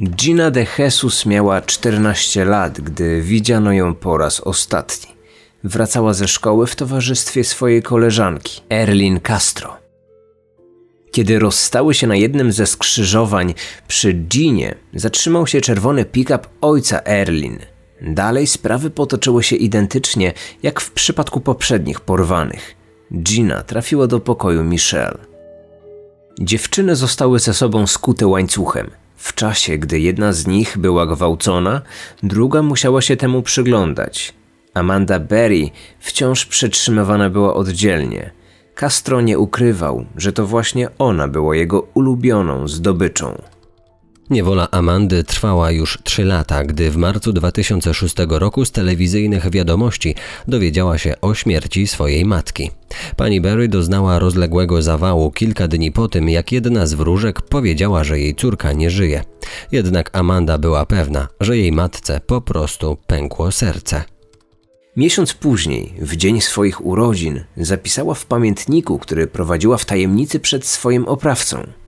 Gina 0.00 0.50
de 0.50 0.66
Jesus 0.78 1.26
miała 1.26 1.60
14 1.60 2.44
lat, 2.44 2.80
gdy 2.80 3.22
widziano 3.22 3.72
ją 3.72 3.94
po 3.94 4.18
raz 4.18 4.40
ostatni. 4.40 5.14
Wracała 5.64 6.14
ze 6.14 6.28
szkoły 6.28 6.66
w 6.66 6.76
towarzystwie 6.76 7.44
swojej 7.44 7.82
koleżanki, 7.82 8.62
Erlin 8.70 9.20
Castro. 9.20 9.76
Kiedy 11.10 11.38
rozstały 11.38 11.94
się 11.94 12.06
na 12.06 12.16
jednym 12.16 12.52
ze 12.52 12.66
skrzyżowań 12.66 13.54
przy 13.88 14.12
Ginie, 14.12 14.74
zatrzymał 14.94 15.46
się 15.46 15.60
czerwony 15.60 16.04
pick-up 16.04 16.48
ojca 16.60 17.00
Erlin– 17.04 17.58
Dalej 18.02 18.46
sprawy 18.46 18.90
potoczyły 18.90 19.42
się 19.42 19.56
identycznie 19.56 20.32
jak 20.62 20.80
w 20.80 20.90
przypadku 20.90 21.40
poprzednich 21.40 22.00
porwanych. 22.00 22.76
Gina 23.14 23.62
trafiła 23.62 24.06
do 24.06 24.20
pokoju 24.20 24.64
Michelle. 24.64 25.18
Dziewczyny 26.40 26.96
zostały 26.96 27.38
ze 27.38 27.54
sobą 27.54 27.86
skute 27.86 28.26
łańcuchem. 28.26 28.90
W 29.16 29.34
czasie, 29.34 29.78
gdy 29.78 30.00
jedna 30.00 30.32
z 30.32 30.46
nich 30.46 30.78
była 30.78 31.06
gwałcona, 31.06 31.82
druga 32.22 32.62
musiała 32.62 33.02
się 33.02 33.16
temu 33.16 33.42
przyglądać. 33.42 34.34
Amanda 34.74 35.20
Berry 35.20 35.70
wciąż 36.00 36.46
przetrzymywana 36.46 37.30
była 37.30 37.54
oddzielnie. 37.54 38.30
Castro 38.74 39.20
nie 39.20 39.38
ukrywał, 39.38 40.04
że 40.16 40.32
to 40.32 40.46
właśnie 40.46 40.88
ona 40.98 41.28
była 41.28 41.56
jego 41.56 41.80
ulubioną 41.94 42.68
zdobyczą. 42.68 43.42
Niewola 44.30 44.70
Amandy 44.70 45.24
trwała 45.24 45.70
już 45.70 45.98
trzy 46.04 46.24
lata, 46.24 46.64
gdy 46.64 46.90
w 46.90 46.96
marcu 46.96 47.32
2006 47.32 48.14
roku 48.28 48.64
z 48.64 48.72
telewizyjnych 48.72 49.50
wiadomości 49.50 50.14
dowiedziała 50.48 50.98
się 50.98 51.14
o 51.20 51.34
śmierci 51.34 51.86
swojej 51.86 52.24
matki. 52.24 52.70
Pani 53.16 53.40
Berry 53.40 53.68
doznała 53.68 54.18
rozległego 54.18 54.82
zawału 54.82 55.30
kilka 55.30 55.68
dni 55.68 55.92
po 55.92 56.08
tym, 56.08 56.28
jak 56.28 56.52
jedna 56.52 56.86
z 56.86 56.94
wróżek 56.94 57.42
powiedziała, 57.42 58.04
że 58.04 58.20
jej 58.20 58.34
córka 58.34 58.72
nie 58.72 58.90
żyje. 58.90 59.24
Jednak 59.72 60.10
Amanda 60.12 60.58
była 60.58 60.86
pewna, 60.86 61.28
że 61.40 61.58
jej 61.58 61.72
matce 61.72 62.20
po 62.26 62.40
prostu 62.40 62.96
pękło 63.06 63.52
serce. 63.52 64.04
Miesiąc 64.96 65.34
później, 65.34 65.94
w 65.98 66.16
dzień 66.16 66.40
swoich 66.40 66.86
urodzin, 66.86 67.44
zapisała 67.56 68.14
w 68.14 68.26
pamiętniku, 68.26 68.98
który 68.98 69.26
prowadziła 69.26 69.76
w 69.78 69.84
tajemnicy 69.84 70.40
przed 70.40 70.66
swoim 70.66 71.08
oprawcą– 71.08 71.66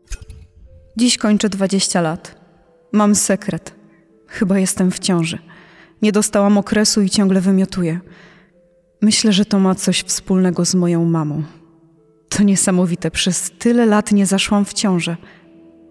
Dziś 0.99 1.19
kończę 1.19 1.49
20 1.49 2.00
lat. 2.00 2.35
Mam 2.93 3.14
sekret. 3.14 3.75
Chyba 4.26 4.59
jestem 4.59 4.90
w 4.90 4.99
ciąży. 4.99 5.38
Nie 6.02 6.12
dostałam 6.12 6.59
okresu 6.59 7.02
i 7.02 7.11
ciągle 7.11 7.40
wymiotuję. 7.40 8.00
Myślę, 9.02 9.33
że 9.33 9.45
to 9.45 9.59
ma 9.59 9.75
coś 9.75 10.02
wspólnego 10.02 10.64
z 10.64 10.75
moją 10.75 11.05
mamą. 11.05 11.43
To 12.28 12.43
niesamowite. 12.43 13.11
Przez 13.11 13.50
tyle 13.59 13.87
lat 13.87 14.12
nie 14.12 14.26
zaszłam 14.26 14.64
w 14.64 14.73
ciążę. 14.73 15.17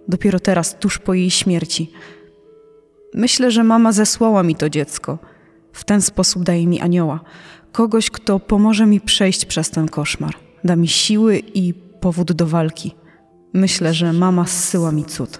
Dopiero 0.07 0.39
teraz, 0.39 0.79
tuż 0.79 0.97
po 0.97 1.13
jej 1.13 1.31
śmierci. 1.31 1.91
Myślę, 3.13 3.51
że 3.51 3.63
mama 3.63 3.91
zesłała 3.91 4.43
mi 4.43 4.55
to 4.55 4.69
dziecko. 4.69 5.19
W 5.73 5.83
ten 5.83 6.01
sposób 6.01 6.43
daje 6.43 6.67
mi 6.67 6.81
anioła. 6.81 7.19
Kogoś, 7.71 8.09
kto 8.09 8.39
pomoże 8.39 8.85
mi 8.85 9.01
przejść 9.01 9.45
przez 9.45 9.69
ten 9.69 9.87
koszmar. 9.87 10.35
Da 10.63 10.75
mi 10.75 10.87
siły 10.87 11.37
i 11.53 11.73
powód 11.73 12.31
do 12.31 12.47
walki. 12.47 12.95
Myślę, 13.53 13.93
że 13.93 14.13
mama 14.13 14.45
zsyła 14.45 14.91
mi 14.91 15.05
cud. 15.05 15.39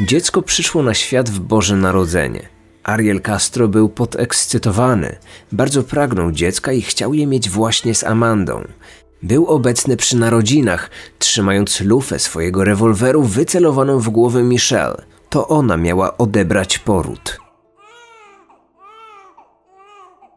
Dziecko 0.00 0.42
przyszło 0.42 0.82
na 0.82 0.94
świat 0.94 1.30
w 1.30 1.40
Boże 1.40 1.76
Narodzenie. 1.76 2.48
Ariel 2.84 3.20
Castro 3.20 3.68
był 3.68 3.88
podekscytowany, 3.88 5.16
bardzo 5.52 5.82
pragnął 5.82 6.32
dziecka 6.32 6.72
i 6.72 6.82
chciał 6.82 7.14
je 7.14 7.26
mieć 7.26 7.50
właśnie 7.50 7.94
z 7.94 8.04
Amandą. 8.04 8.64
Był 9.22 9.46
obecny 9.46 9.96
przy 9.96 10.16
narodzinach, 10.16 10.90
trzymając 11.18 11.80
lufę 11.80 12.18
swojego 12.18 12.64
rewolweru 12.64 13.22
wycelowaną 13.22 13.98
w 13.98 14.08
głowę 14.08 14.42
Michelle. 14.42 15.02
To 15.30 15.48
ona 15.48 15.76
miała 15.76 16.16
odebrać 16.16 16.78
poród. 16.78 17.43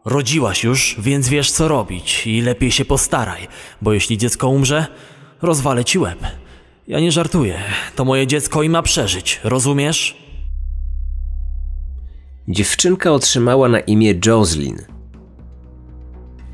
Rodziłaś 0.08 0.64
już, 0.64 0.96
więc 1.00 1.30
wiesz 1.30 1.52
co 1.52 1.68
robić 1.68 2.28
i 2.28 2.42
lepiej 2.42 2.72
się 2.72 2.86
postaraj, 2.86 3.48
bo 3.82 3.94
jeśli 3.94 4.18
dziecko 4.18 4.50
umrze, 4.50 4.86
rozwalę 5.42 5.86
ci 5.86 6.00
łeb. 6.00 6.20
Ja 6.88 7.00
nie 7.00 7.12
żartuję, 7.12 7.60
to 7.96 8.06
moje 8.06 8.28
dziecko 8.28 8.64
i 8.64 8.70
ma 8.70 8.82
przeżyć, 8.82 9.42
rozumiesz? 9.44 10.18
Dziewczynka 12.48 13.12
otrzymała 13.12 13.70
na 13.70 13.80
imię 13.80 14.14
Jocelyn. 14.26 14.78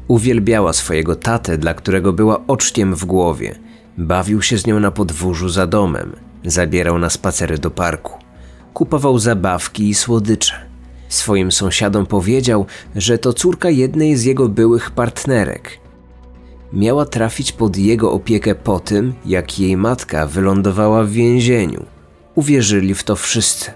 Uwielbiała 0.08 0.74
swojego 0.74 1.16
tatę, 1.16 1.58
dla 1.58 1.74
którego 1.74 2.14
była 2.14 2.48
oczkiem 2.48 2.96
w 2.96 3.06
głowie. 3.06 3.56
Bawił 3.98 4.42
się 4.42 4.58
z 4.58 4.68
nią 4.68 4.80
na 4.80 4.92
podwórzu 4.92 5.50
za 5.50 5.68
domem, 5.68 6.16
zabierał 6.46 7.00
na 7.00 7.10
spacery 7.10 7.58
do 7.58 7.72
parku, 7.72 8.20
kupował 8.74 9.20
zabawki 9.20 9.90
i 9.90 9.94
słodycze. 9.94 10.73
Swoim 11.14 11.52
sąsiadom 11.52 12.06
powiedział, 12.06 12.66
że 12.96 13.18
to 13.18 13.34
córka 13.34 13.70
jednej 13.70 14.18
z 14.18 14.24
jego 14.24 14.50
byłych 14.50 14.92
partnerek. 14.92 15.80
Miała 16.74 17.06
trafić 17.06 17.52
pod 17.52 17.78
jego 17.78 18.12
opiekę 18.12 18.56
po 18.56 18.80
tym, 18.80 19.14
jak 19.26 19.60
jej 19.60 19.78
matka 19.78 20.28
wylądowała 20.28 21.04
w 21.04 21.10
więzieniu. 21.10 21.86
Uwierzyli 22.36 22.96
w 22.96 23.04
to 23.04 23.16
wszyscy. 23.16 23.72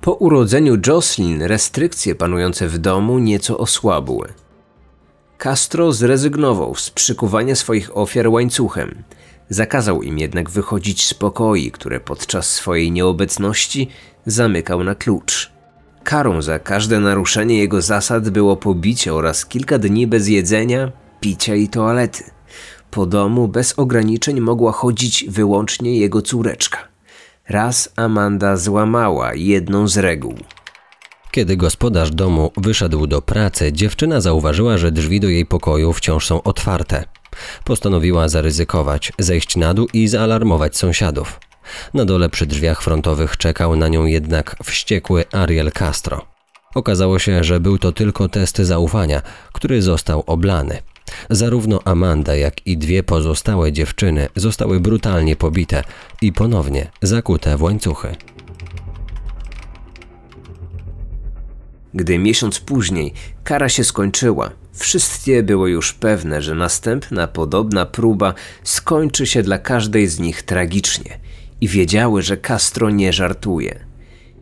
Po 0.00 0.12
urodzeniu 0.14 0.76
Jocelyn 0.86 1.42
restrykcje 1.42 2.14
panujące 2.14 2.68
w 2.68 2.78
domu 2.78 3.18
nieco 3.18 3.58
osłabły. 3.58 4.28
Castro 5.38 5.92
zrezygnował 5.92 6.74
z 6.74 6.90
przykuwania 6.90 7.56
swoich 7.56 7.96
ofiar 7.96 8.28
łańcuchem. 8.28 9.02
Zakazał 9.48 10.02
im 10.02 10.18
jednak 10.18 10.50
wychodzić 10.50 11.06
z 11.06 11.14
pokoi, 11.14 11.70
które 11.70 12.00
podczas 12.00 12.52
swojej 12.52 12.92
nieobecności 12.92 13.88
zamykał 14.26 14.84
na 14.84 14.94
klucz. 14.94 15.52
Karą 16.04 16.42
za 16.42 16.58
każde 16.58 17.00
naruszenie 17.00 17.58
jego 17.58 17.82
zasad 17.82 18.30
było 18.30 18.56
pobicie 18.56 19.14
oraz 19.14 19.46
kilka 19.46 19.78
dni 19.78 20.06
bez 20.06 20.28
jedzenia, 20.28 20.92
picia 21.20 21.54
i 21.54 21.68
toalety. 21.68 22.24
Po 22.90 23.06
domu 23.06 23.48
bez 23.48 23.78
ograniczeń 23.78 24.40
mogła 24.40 24.72
chodzić 24.72 25.24
wyłącznie 25.28 25.98
jego 25.98 26.22
córeczka. 26.22 26.78
Raz 27.48 27.92
Amanda 27.96 28.56
złamała 28.56 29.34
jedną 29.34 29.88
z 29.88 29.96
reguł. 29.96 30.34
Kiedy 31.30 31.56
gospodarz 31.56 32.10
domu 32.10 32.50
wyszedł 32.56 33.06
do 33.06 33.22
pracy, 33.22 33.72
dziewczyna 33.72 34.20
zauważyła, 34.20 34.78
że 34.78 34.92
drzwi 34.92 35.20
do 35.20 35.28
jej 35.28 35.46
pokoju 35.46 35.92
wciąż 35.92 36.26
są 36.26 36.42
otwarte. 36.42 37.04
Postanowiła 37.64 38.28
zaryzykować, 38.28 39.12
zejść 39.18 39.56
na 39.56 39.74
dół 39.74 39.88
i 39.92 40.08
zaalarmować 40.08 40.76
sąsiadów. 40.76 41.40
Na 41.94 42.04
dole 42.04 42.28
przy 42.28 42.46
drzwiach 42.46 42.82
frontowych 42.82 43.36
czekał 43.36 43.76
na 43.76 43.88
nią 43.88 44.04
jednak 44.04 44.56
wściekły 44.64 45.24
Ariel 45.32 45.72
Castro. 45.72 46.24
Okazało 46.74 47.18
się, 47.18 47.44
że 47.44 47.60
był 47.60 47.78
to 47.78 47.92
tylko 47.92 48.28
test 48.28 48.58
zaufania, 48.58 49.22
który 49.52 49.82
został 49.82 50.24
oblany. 50.26 50.78
Zarówno 51.30 51.80
Amanda, 51.84 52.34
jak 52.34 52.66
i 52.66 52.78
dwie 52.78 53.02
pozostałe 53.02 53.72
dziewczyny 53.72 54.28
zostały 54.36 54.80
brutalnie 54.80 55.36
pobite 55.36 55.84
i 56.22 56.32
ponownie 56.32 56.90
zakute 57.02 57.56
w 57.56 57.62
łańcuchy. 57.62 58.16
Gdy 61.94 62.18
miesiąc 62.18 62.60
później 62.60 63.12
kara 63.44 63.68
się 63.68 63.84
skończyła, 63.84 64.50
wszystkie 64.74 65.42
były 65.42 65.70
już 65.70 65.92
pewne, 65.92 66.42
że 66.42 66.54
następna 66.54 67.26
podobna 67.26 67.86
próba 67.86 68.34
skończy 68.62 69.26
się 69.26 69.42
dla 69.42 69.58
każdej 69.58 70.06
z 70.06 70.18
nich 70.18 70.42
tragicznie 70.42 71.18
i 71.60 71.68
wiedziały, 71.68 72.22
że 72.22 72.36
Castro 72.36 72.90
nie 72.90 73.12
żartuje. 73.12 73.84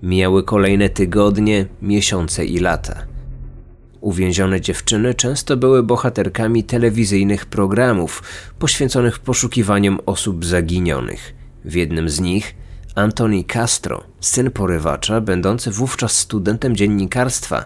Mijały 0.03 0.43
kolejne 0.43 0.89
tygodnie, 0.89 1.67
miesiące 1.83 2.45
i 2.45 2.59
lata. 2.59 3.07
Uwięzione 4.01 4.61
dziewczyny 4.61 5.15
często 5.15 5.57
były 5.57 5.83
bohaterkami 5.83 6.65
telewizyjnych 6.65 7.47
programów 7.47 8.23
poświęconych 8.59 9.19
poszukiwaniom 9.19 9.99
osób 10.07 10.45
zaginionych. 10.45 11.35
W 11.65 11.75
jednym 11.75 12.09
z 12.09 12.21
nich 12.21 12.55
Antoni 12.95 13.45
Castro, 13.45 14.05
syn 14.21 14.51
porywacza, 14.51 15.21
będący 15.21 15.71
wówczas 15.71 16.17
studentem 16.17 16.77
dziennikarstwa, 16.77 17.65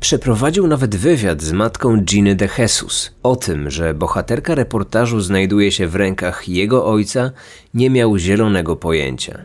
przeprowadził 0.00 0.66
nawet 0.66 0.96
wywiad 0.96 1.42
z 1.42 1.52
matką 1.52 2.00
Giny 2.00 2.34
de 2.34 2.48
Jesus. 2.58 3.14
O 3.22 3.36
tym, 3.36 3.70
że 3.70 3.94
bohaterka 3.94 4.54
reportażu 4.54 5.20
znajduje 5.20 5.72
się 5.72 5.86
w 5.86 5.96
rękach 5.96 6.48
jego 6.48 6.86
ojca, 6.86 7.30
nie 7.74 7.90
miał 7.90 8.18
zielonego 8.18 8.76
pojęcia. 8.76 9.44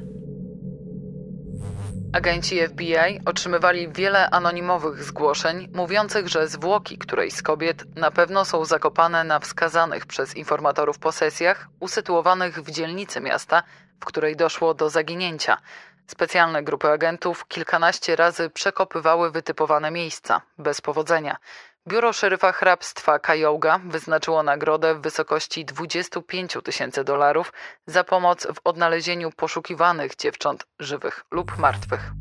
Agenci 2.14 2.68
FBI 2.68 3.22
otrzymywali 3.26 3.90
wiele 3.90 4.30
anonimowych 4.30 5.04
zgłoszeń 5.04 5.68
mówiących, 5.74 6.28
że 6.28 6.48
zwłoki 6.48 6.98
którejś 6.98 7.34
z 7.34 7.42
kobiet 7.42 7.96
na 7.96 8.12
pewno 8.12 8.46
są 8.46 8.66
zakopane 8.66 9.24
na 9.24 9.40
wskazanych 9.40 10.06
przez 10.06 10.36
informatorów 10.36 11.00
posesjach 11.00 11.68
usytuowanych 11.80 12.62
w 12.62 12.72
dzielnicy 12.72 13.22
miasta, 13.22 13.64
w 14.00 14.06
której 14.06 14.36
doszło 14.36 14.74
do 14.74 14.90
zaginięcia. 14.90 15.58
Specjalne 16.08 16.64
grupy 16.64 16.88
agentów 16.88 17.48
kilkanaście 17.48 18.16
razy 18.16 18.50
przekopywały 18.50 19.32
wytypowane 19.32 19.92
miejsca, 19.92 20.42
bez 20.58 20.82
powodzenia. 20.82 21.38
Biuro 21.88 22.14
szeryfa 22.14 22.52
hrabstwa 22.52 23.20
Kajoga 23.20 23.80
wyznaczyło 23.86 24.44
nagrodę 24.44 24.96
w 24.96 25.02
wysokości 25.02 25.66
25 25.66 26.58
tysięcy 26.64 27.04
dolarów 27.04 27.54
za 27.88 28.04
pomoc 28.04 28.48
w 28.56 28.60
odnalezieniu 28.64 29.32
poszukiwanych 29.36 30.16
dziewcząt 30.16 30.66
żywych 30.80 31.26
lub 31.32 31.58
martwych. 31.58 32.12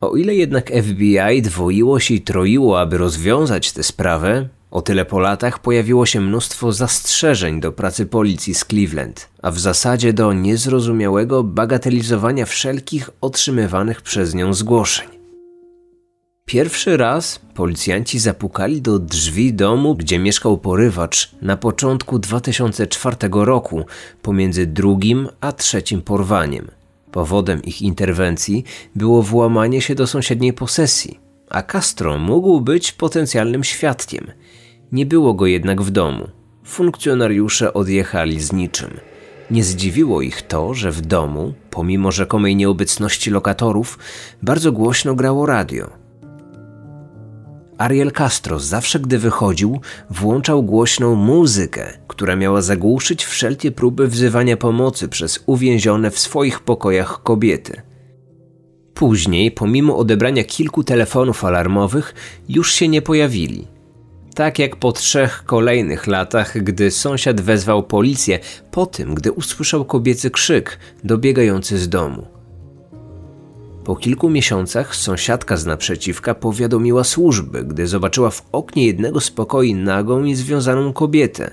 O 0.00 0.16
ile 0.16 0.34
jednak 0.34 0.70
FBI 0.70 1.42
dwoiło 1.42 2.00
się 2.00 2.14
i 2.14 2.20
troiło, 2.20 2.80
aby 2.80 2.98
rozwiązać 2.98 3.72
tę 3.72 3.82
sprawę, 3.82 4.48
o 4.70 4.82
tyle 4.82 5.04
po 5.04 5.18
latach 5.18 5.58
pojawiło 5.58 6.06
się 6.06 6.20
mnóstwo 6.20 6.72
zastrzeżeń 6.72 7.60
do 7.60 7.72
pracy 7.72 8.06
policji 8.06 8.54
z 8.54 8.64
Cleveland, 8.64 9.28
a 9.42 9.50
w 9.50 9.58
zasadzie 9.58 10.12
do 10.12 10.32
niezrozumiałego 10.32 11.44
bagatelizowania 11.44 12.46
wszelkich 12.46 13.10
otrzymywanych 13.20 14.02
przez 14.02 14.34
nią 14.34 14.54
zgłoszeń. 14.54 15.08
Pierwszy 16.46 16.96
raz 16.96 17.40
policjanci 17.54 18.18
zapukali 18.18 18.82
do 18.82 18.98
drzwi 18.98 19.54
domu, 19.54 19.94
gdzie 19.94 20.18
mieszkał 20.18 20.58
porywacz 20.58 21.30
na 21.42 21.56
początku 21.56 22.18
2004 22.18 23.16
roku, 23.32 23.84
pomiędzy 24.22 24.66
drugim 24.66 25.28
a 25.40 25.52
trzecim 25.52 26.02
porwaniem. 26.02 26.70
Powodem 27.12 27.62
ich 27.62 27.82
interwencji 27.82 28.64
było 28.94 29.22
włamanie 29.22 29.80
się 29.80 29.94
do 29.94 30.06
sąsiedniej 30.06 30.52
posesji, 30.52 31.20
a 31.50 31.62
Castro 31.62 32.18
mógł 32.18 32.60
być 32.60 32.92
potencjalnym 32.92 33.64
świadkiem. 33.64 34.26
Nie 34.92 35.06
było 35.06 35.34
go 35.34 35.46
jednak 35.46 35.82
w 35.82 35.90
domu. 35.90 36.28
Funkcjonariusze 36.64 37.74
odjechali 37.74 38.40
z 38.40 38.52
niczym. 38.52 38.90
Nie 39.50 39.64
zdziwiło 39.64 40.22
ich 40.22 40.42
to, 40.42 40.74
że 40.74 40.92
w 40.92 41.00
domu, 41.00 41.54
pomimo 41.70 42.12
rzekomej 42.12 42.56
nieobecności 42.56 43.30
lokatorów, 43.30 43.98
bardzo 44.42 44.72
głośno 44.72 45.14
grało 45.14 45.46
radio. 45.46 45.90
Ariel 47.78 48.12
Castro 48.12 48.58
zawsze 48.58 49.00
gdy 49.00 49.18
wychodził, 49.18 49.80
włączał 50.10 50.62
głośną 50.62 51.14
muzykę, 51.14 51.98
która 52.08 52.36
miała 52.36 52.62
zagłuszyć 52.62 53.24
wszelkie 53.24 53.72
próby 53.72 54.08
wzywania 54.08 54.56
pomocy 54.56 55.08
przez 55.08 55.42
uwięzione 55.46 56.10
w 56.10 56.18
swoich 56.18 56.60
pokojach 56.60 57.22
kobiety. 57.22 57.82
Później, 58.94 59.50
pomimo 59.50 59.96
odebrania 59.96 60.44
kilku 60.44 60.84
telefonów 60.84 61.44
alarmowych, 61.44 62.14
już 62.48 62.72
się 62.72 62.88
nie 62.88 63.02
pojawili. 63.02 63.75
Tak 64.36 64.58
jak 64.58 64.76
po 64.76 64.92
trzech 64.92 65.44
kolejnych 65.44 66.06
latach, 66.06 66.62
gdy 66.62 66.90
sąsiad 66.90 67.40
wezwał 67.40 67.82
policję 67.82 68.38
po 68.70 68.86
tym, 68.86 69.14
gdy 69.14 69.32
usłyszał 69.32 69.84
kobiecy 69.84 70.30
krzyk 70.30 70.78
dobiegający 71.04 71.78
z 71.78 71.88
domu. 71.88 72.26
Po 73.84 73.96
kilku 73.96 74.30
miesiącach 74.30 74.96
sąsiadka 74.96 75.56
z 75.56 75.66
naprzeciwka 75.66 76.34
powiadomiła 76.34 77.04
służby, 77.04 77.64
gdy 77.64 77.86
zobaczyła 77.86 78.30
w 78.30 78.42
oknie 78.52 78.86
jednego 78.86 79.20
z 79.20 79.30
pokoi 79.30 79.74
nagą 79.74 80.24
i 80.24 80.34
związaną 80.34 80.92
kobietę. 80.92 81.50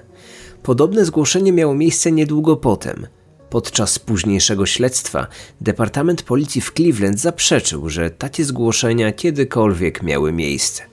Podobne 0.63 1.05
zgłoszenie 1.05 1.51
miało 1.51 1.75
miejsce 1.75 2.11
niedługo 2.11 2.57
potem. 2.57 3.07
Podczas 3.49 3.99
późniejszego 3.99 4.65
śledztwa 4.65 5.27
Departament 5.61 6.21
Policji 6.21 6.61
w 6.61 6.73
Cleveland 6.73 7.19
zaprzeczył, 7.19 7.89
że 7.89 8.09
takie 8.09 8.45
zgłoszenia 8.45 9.11
kiedykolwiek 9.11 10.03
miały 10.03 10.31
miejsce. 10.31 10.92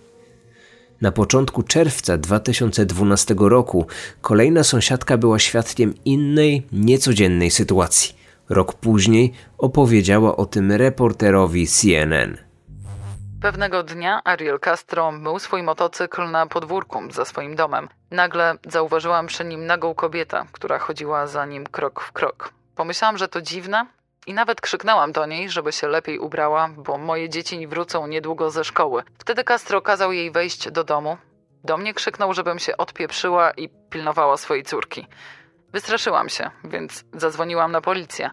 Na 1.01 1.13
początku 1.13 1.63
czerwca 1.63 2.19
2012 2.19 3.35
roku 3.39 3.87
kolejna 4.21 4.65
sąsiadka 4.65 5.17
była 5.17 5.39
świadkiem 5.39 5.95
innej, 6.05 6.67
niecodziennej 6.73 7.51
sytuacji. 7.51 8.17
Rok 8.49 8.75
później 8.75 9.33
opowiedziała 9.59 10.37
o 10.37 10.47
tym 10.47 10.73
reporterowi 10.73 11.67
CNN. 11.67 12.37
Pewnego 13.41 13.83
dnia 13.83 14.21
Ariel 14.25 14.61
Castro 14.61 15.13
mył 15.13 15.39
swój 15.39 15.63
motocykl 15.63 16.31
na 16.31 16.47
podwórku 16.47 17.13
za 17.13 17.25
swoim 17.25 17.57
domem. 17.57 17.89
Nagle 18.11 18.55
zauważyłam 18.69 19.27
przy 19.27 19.45
nim 19.45 19.67
nagą 19.67 19.95
kobietę, 19.95 20.45
która 20.53 20.79
chodziła 20.79 21.27
za 21.27 21.47
nim 21.47 21.67
krok 21.67 22.01
w 22.01 22.13
krok. 22.13 22.53
Pomyślałam, 22.75 23.19
że 23.19 23.29
to 23.29 23.43
dziwne 23.43 23.87
i 24.27 24.35
nawet 24.35 24.61
krzyknęłam 24.61 25.13
do 25.13 25.27
niej, 25.27 25.51
żeby 25.51 25.73
się 25.73 25.89
lepiej 25.89 26.19
ubrała, 26.19 26.69
bo 26.77 26.99
moje 26.99 27.29
dzieci 27.29 27.67
wrócą 27.67 28.07
niedługo 28.07 28.51
ze 28.51 28.65
szkoły. 28.65 29.03
Wtedy 29.19 29.45
Castro 29.45 29.83
kazał 29.83 30.13
jej 30.13 30.31
wejść 30.31 30.71
do 30.71 30.85
domu. 30.85 31.17
Do 31.65 31.77
mnie 31.77 31.95
krzyknął, 31.95 32.35
żebym 32.35 32.59
się 32.59 32.77
odpieprzyła 32.77 33.51
i 33.51 33.69
pilnowała 33.91 34.37
swojej 34.37 34.65
córki. 34.65 35.07
Wystraszyłam 35.73 36.29
się, 36.29 36.51
więc 36.65 37.05
zadzwoniłam 37.13 37.73
na 37.73 37.81
policję. 37.81 38.31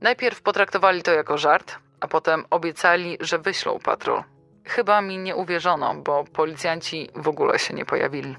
Najpierw 0.00 0.42
potraktowali 0.42 1.02
to 1.02 1.12
jako 1.12 1.38
żart, 1.38 1.78
a 2.00 2.08
potem 2.08 2.44
obiecali, 2.50 3.16
że 3.20 3.38
wyślą 3.38 3.78
patrol. 3.78 4.22
Chyba 4.64 5.00
mi 5.00 5.18
nie 5.18 5.36
uwierzono, 5.36 5.94
bo 5.94 6.24
policjanci 6.24 7.08
w 7.14 7.28
ogóle 7.28 7.58
się 7.58 7.74
nie 7.74 7.84
pojawili. 7.84 8.36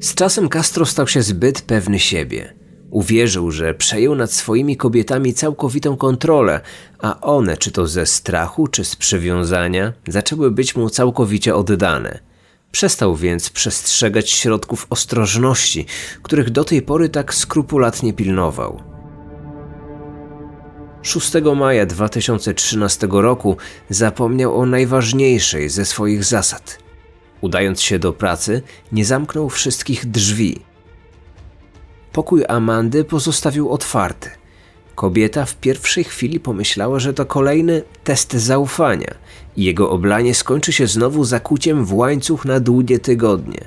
Z 0.00 0.14
czasem 0.14 0.48
Castro 0.48 0.86
stał 0.86 1.06
się 1.06 1.22
zbyt 1.22 1.62
pewny 1.62 1.98
siebie. 1.98 2.59
Uwierzył, 2.90 3.50
że 3.50 3.74
przejął 3.74 4.14
nad 4.14 4.32
swoimi 4.32 4.76
kobietami 4.76 5.34
całkowitą 5.34 5.96
kontrolę, 5.96 6.60
a 6.98 7.20
one, 7.20 7.56
czy 7.56 7.70
to 7.70 7.86
ze 7.86 8.06
strachu, 8.06 8.68
czy 8.68 8.84
z 8.84 8.96
przywiązania, 8.96 9.92
zaczęły 10.08 10.50
być 10.50 10.76
mu 10.76 10.90
całkowicie 10.90 11.54
oddane. 11.54 12.18
Przestał 12.72 13.16
więc 13.16 13.50
przestrzegać 13.50 14.30
środków 14.30 14.86
ostrożności, 14.90 15.86
których 16.22 16.50
do 16.50 16.64
tej 16.64 16.82
pory 16.82 17.08
tak 17.08 17.34
skrupulatnie 17.34 18.12
pilnował. 18.12 18.82
6 21.02 21.32
maja 21.56 21.86
2013 21.86 23.08
roku 23.10 23.56
zapomniał 23.90 24.58
o 24.58 24.66
najważniejszej 24.66 25.68
ze 25.68 25.84
swoich 25.84 26.24
zasad. 26.24 26.78
Udając 27.40 27.80
się 27.80 27.98
do 27.98 28.12
pracy, 28.12 28.62
nie 28.92 29.04
zamknął 29.04 29.48
wszystkich 29.48 30.06
drzwi. 30.06 30.69
Pokój 32.12 32.44
Amandy 32.48 33.04
pozostawił 33.04 33.70
otwarty. 33.70 34.30
Kobieta 34.94 35.44
w 35.44 35.56
pierwszej 35.56 36.04
chwili 36.04 36.40
pomyślała, 36.40 36.98
że 36.98 37.14
to 37.14 37.26
kolejny 37.26 37.82
test 38.04 38.32
zaufania 38.32 39.14
i 39.56 39.64
jego 39.64 39.90
oblanie 39.90 40.34
skończy 40.34 40.72
się 40.72 40.86
znowu 40.86 41.24
zakuciem 41.24 41.84
w 41.84 41.94
łańcuch 41.94 42.44
na 42.44 42.60
długie 42.60 42.98
tygodnie. 42.98 43.60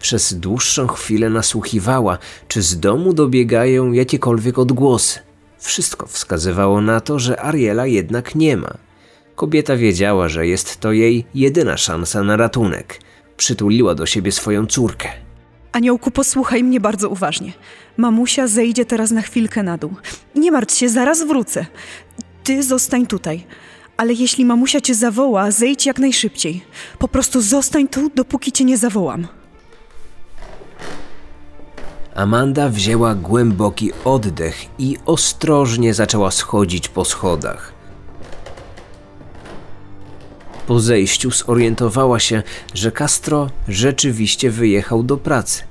Przez 0.00 0.34
dłuższą 0.34 0.86
chwilę 0.86 1.30
nasłuchiwała, 1.30 2.18
czy 2.48 2.62
z 2.62 2.80
domu 2.80 3.12
dobiegają 3.12 3.92
jakiekolwiek 3.92 4.58
odgłosy. 4.58 5.18
Wszystko 5.58 6.06
wskazywało 6.06 6.80
na 6.80 7.00
to, 7.00 7.18
że 7.18 7.42
Ariela 7.42 7.86
jednak 7.86 8.34
nie 8.34 8.56
ma. 8.56 8.74
Kobieta 9.34 9.76
wiedziała, 9.76 10.28
że 10.28 10.46
jest 10.46 10.80
to 10.80 10.92
jej 10.92 11.24
jedyna 11.34 11.76
szansa 11.76 12.22
na 12.22 12.36
ratunek. 12.36 13.00
Przytuliła 13.36 13.94
do 13.94 14.06
siebie 14.06 14.32
swoją 14.32 14.66
córkę. 14.66 15.27
Aniołku, 15.78 16.10
posłuchaj 16.10 16.64
mnie 16.64 16.80
bardzo 16.80 17.08
uważnie. 17.08 17.52
Mamusia 17.96 18.46
zejdzie 18.46 18.84
teraz 18.84 19.10
na 19.10 19.22
chwilkę 19.22 19.62
na 19.62 19.78
dół. 19.78 19.94
Nie 20.34 20.52
martw 20.52 20.74
się, 20.74 20.88
zaraz 20.88 21.22
wrócę. 21.22 21.66
Ty 22.44 22.62
zostań 22.62 23.06
tutaj. 23.06 23.44
Ale 23.96 24.12
jeśli 24.12 24.44
mamusia 24.44 24.80
cię 24.80 24.94
zawoła, 24.94 25.50
zejdź 25.50 25.86
jak 25.86 25.98
najszybciej. 25.98 26.64
Po 26.98 27.08
prostu 27.08 27.40
zostań 27.40 27.88
tu, 27.88 28.10
dopóki 28.14 28.52
cię 28.52 28.64
nie 28.64 28.78
zawołam. 28.78 29.26
Amanda 32.14 32.68
wzięła 32.68 33.14
głęboki 33.14 33.92
oddech 34.04 34.64
i 34.78 34.96
ostrożnie 35.06 35.94
zaczęła 35.94 36.30
schodzić 36.30 36.88
po 36.88 37.04
schodach. 37.04 37.72
Po 40.66 40.80
zejściu 40.80 41.30
zorientowała 41.30 42.20
się, 42.20 42.42
że 42.74 42.92
Castro 42.92 43.50
rzeczywiście 43.68 44.50
wyjechał 44.50 45.02
do 45.02 45.16
pracy. 45.16 45.67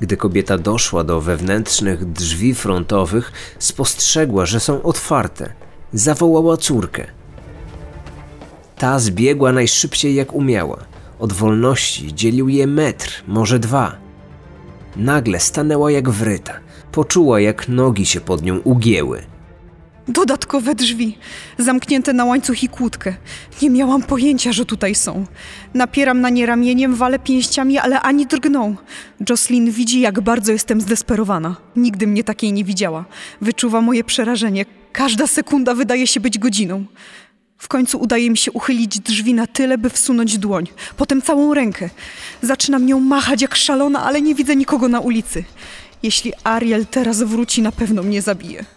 Gdy 0.00 0.16
kobieta 0.16 0.58
doszła 0.58 1.04
do 1.04 1.20
wewnętrznych 1.20 2.12
drzwi 2.12 2.54
frontowych, 2.54 3.32
spostrzegła, 3.58 4.46
że 4.46 4.60
są 4.60 4.82
otwarte. 4.82 5.52
Zawołała 5.92 6.56
córkę. 6.56 7.06
Ta 8.78 8.98
zbiegła 8.98 9.52
najszybciej 9.52 10.14
jak 10.14 10.32
umiała. 10.32 10.84
Od 11.18 11.32
wolności 11.32 12.14
dzielił 12.14 12.48
je 12.48 12.66
metr, 12.66 13.22
może 13.26 13.58
dwa. 13.58 13.96
Nagle 14.96 15.40
stanęła 15.40 15.90
jak 15.90 16.10
wryta. 16.10 16.60
Poczuła, 16.92 17.40
jak 17.40 17.68
nogi 17.68 18.06
się 18.06 18.20
pod 18.20 18.42
nią 18.42 18.58
ugięły. 18.58 19.22
Dodatkowe 20.08 20.74
drzwi, 20.74 21.18
zamknięte 21.58 22.12
na 22.12 22.24
łańcuch 22.24 22.62
i 22.62 22.68
kłódkę. 22.68 23.14
Nie 23.62 23.70
miałam 23.70 24.02
pojęcia, 24.02 24.52
że 24.52 24.64
tutaj 24.64 24.94
są. 24.94 25.26
Napieram 25.74 26.20
na 26.20 26.30
nie 26.30 26.46
ramieniem, 26.46 26.94
walę 26.94 27.18
pięściami, 27.18 27.78
ale 27.78 28.00
ani 28.00 28.26
drgną. 28.26 28.76
Jocelyn 29.30 29.70
widzi, 29.70 30.00
jak 30.00 30.20
bardzo 30.20 30.52
jestem 30.52 30.80
zdesperowana. 30.80 31.56
Nigdy 31.76 32.06
mnie 32.06 32.24
takiej 32.24 32.52
nie 32.52 32.64
widziała. 32.64 33.04
Wyczuwa 33.40 33.80
moje 33.80 34.04
przerażenie. 34.04 34.64
Każda 34.92 35.26
sekunda 35.26 35.74
wydaje 35.74 36.06
się 36.06 36.20
być 36.20 36.38
godziną. 36.38 36.84
W 37.58 37.68
końcu 37.68 37.98
udaje 37.98 38.30
mi 38.30 38.36
się 38.36 38.52
uchylić 38.52 39.00
drzwi 39.00 39.34
na 39.34 39.46
tyle, 39.46 39.78
by 39.78 39.90
wsunąć 39.90 40.38
dłoń, 40.38 40.66
potem 40.96 41.22
całą 41.22 41.54
rękę. 41.54 41.90
Zaczynam 42.42 42.86
nią 42.86 43.00
machać 43.00 43.42
jak 43.42 43.56
szalona, 43.56 44.04
ale 44.04 44.22
nie 44.22 44.34
widzę 44.34 44.56
nikogo 44.56 44.88
na 44.88 45.00
ulicy. 45.00 45.44
Jeśli 46.02 46.32
Ariel 46.44 46.86
teraz 46.86 47.22
wróci, 47.22 47.62
na 47.62 47.72
pewno 47.72 48.02
mnie 48.02 48.22
zabije. 48.22 48.75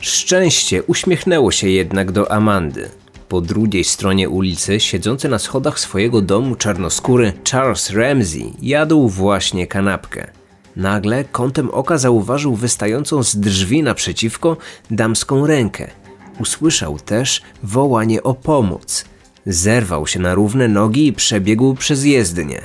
Szczęście 0.00 0.82
uśmiechnęło 0.82 1.50
się 1.50 1.68
jednak 1.68 2.12
do 2.12 2.32
Amandy. 2.32 2.88
Po 3.28 3.40
drugiej 3.40 3.84
stronie 3.84 4.28
ulicy, 4.28 4.80
siedzący 4.80 5.28
na 5.28 5.38
schodach 5.38 5.80
swojego 5.80 6.20
domu 6.20 6.56
czarnoskóry 6.56 7.32
Charles 7.50 7.90
Ramsey 7.90 8.52
jadł 8.62 9.08
właśnie 9.08 9.66
kanapkę. 9.66 10.30
Nagle 10.76 11.24
kątem 11.24 11.70
oka 11.70 11.98
zauważył 11.98 12.54
wystającą 12.54 13.22
z 13.22 13.36
drzwi 13.36 13.82
naprzeciwko 13.82 14.56
damską 14.90 15.46
rękę. 15.46 15.90
Usłyszał 16.40 16.98
też 16.98 17.42
wołanie 17.62 18.22
o 18.22 18.34
pomoc. 18.34 19.04
Zerwał 19.46 20.06
się 20.06 20.20
na 20.20 20.34
równe 20.34 20.68
nogi 20.68 21.06
i 21.06 21.12
przebiegł 21.12 21.74
przez 21.74 22.04
jezdnię. 22.04 22.60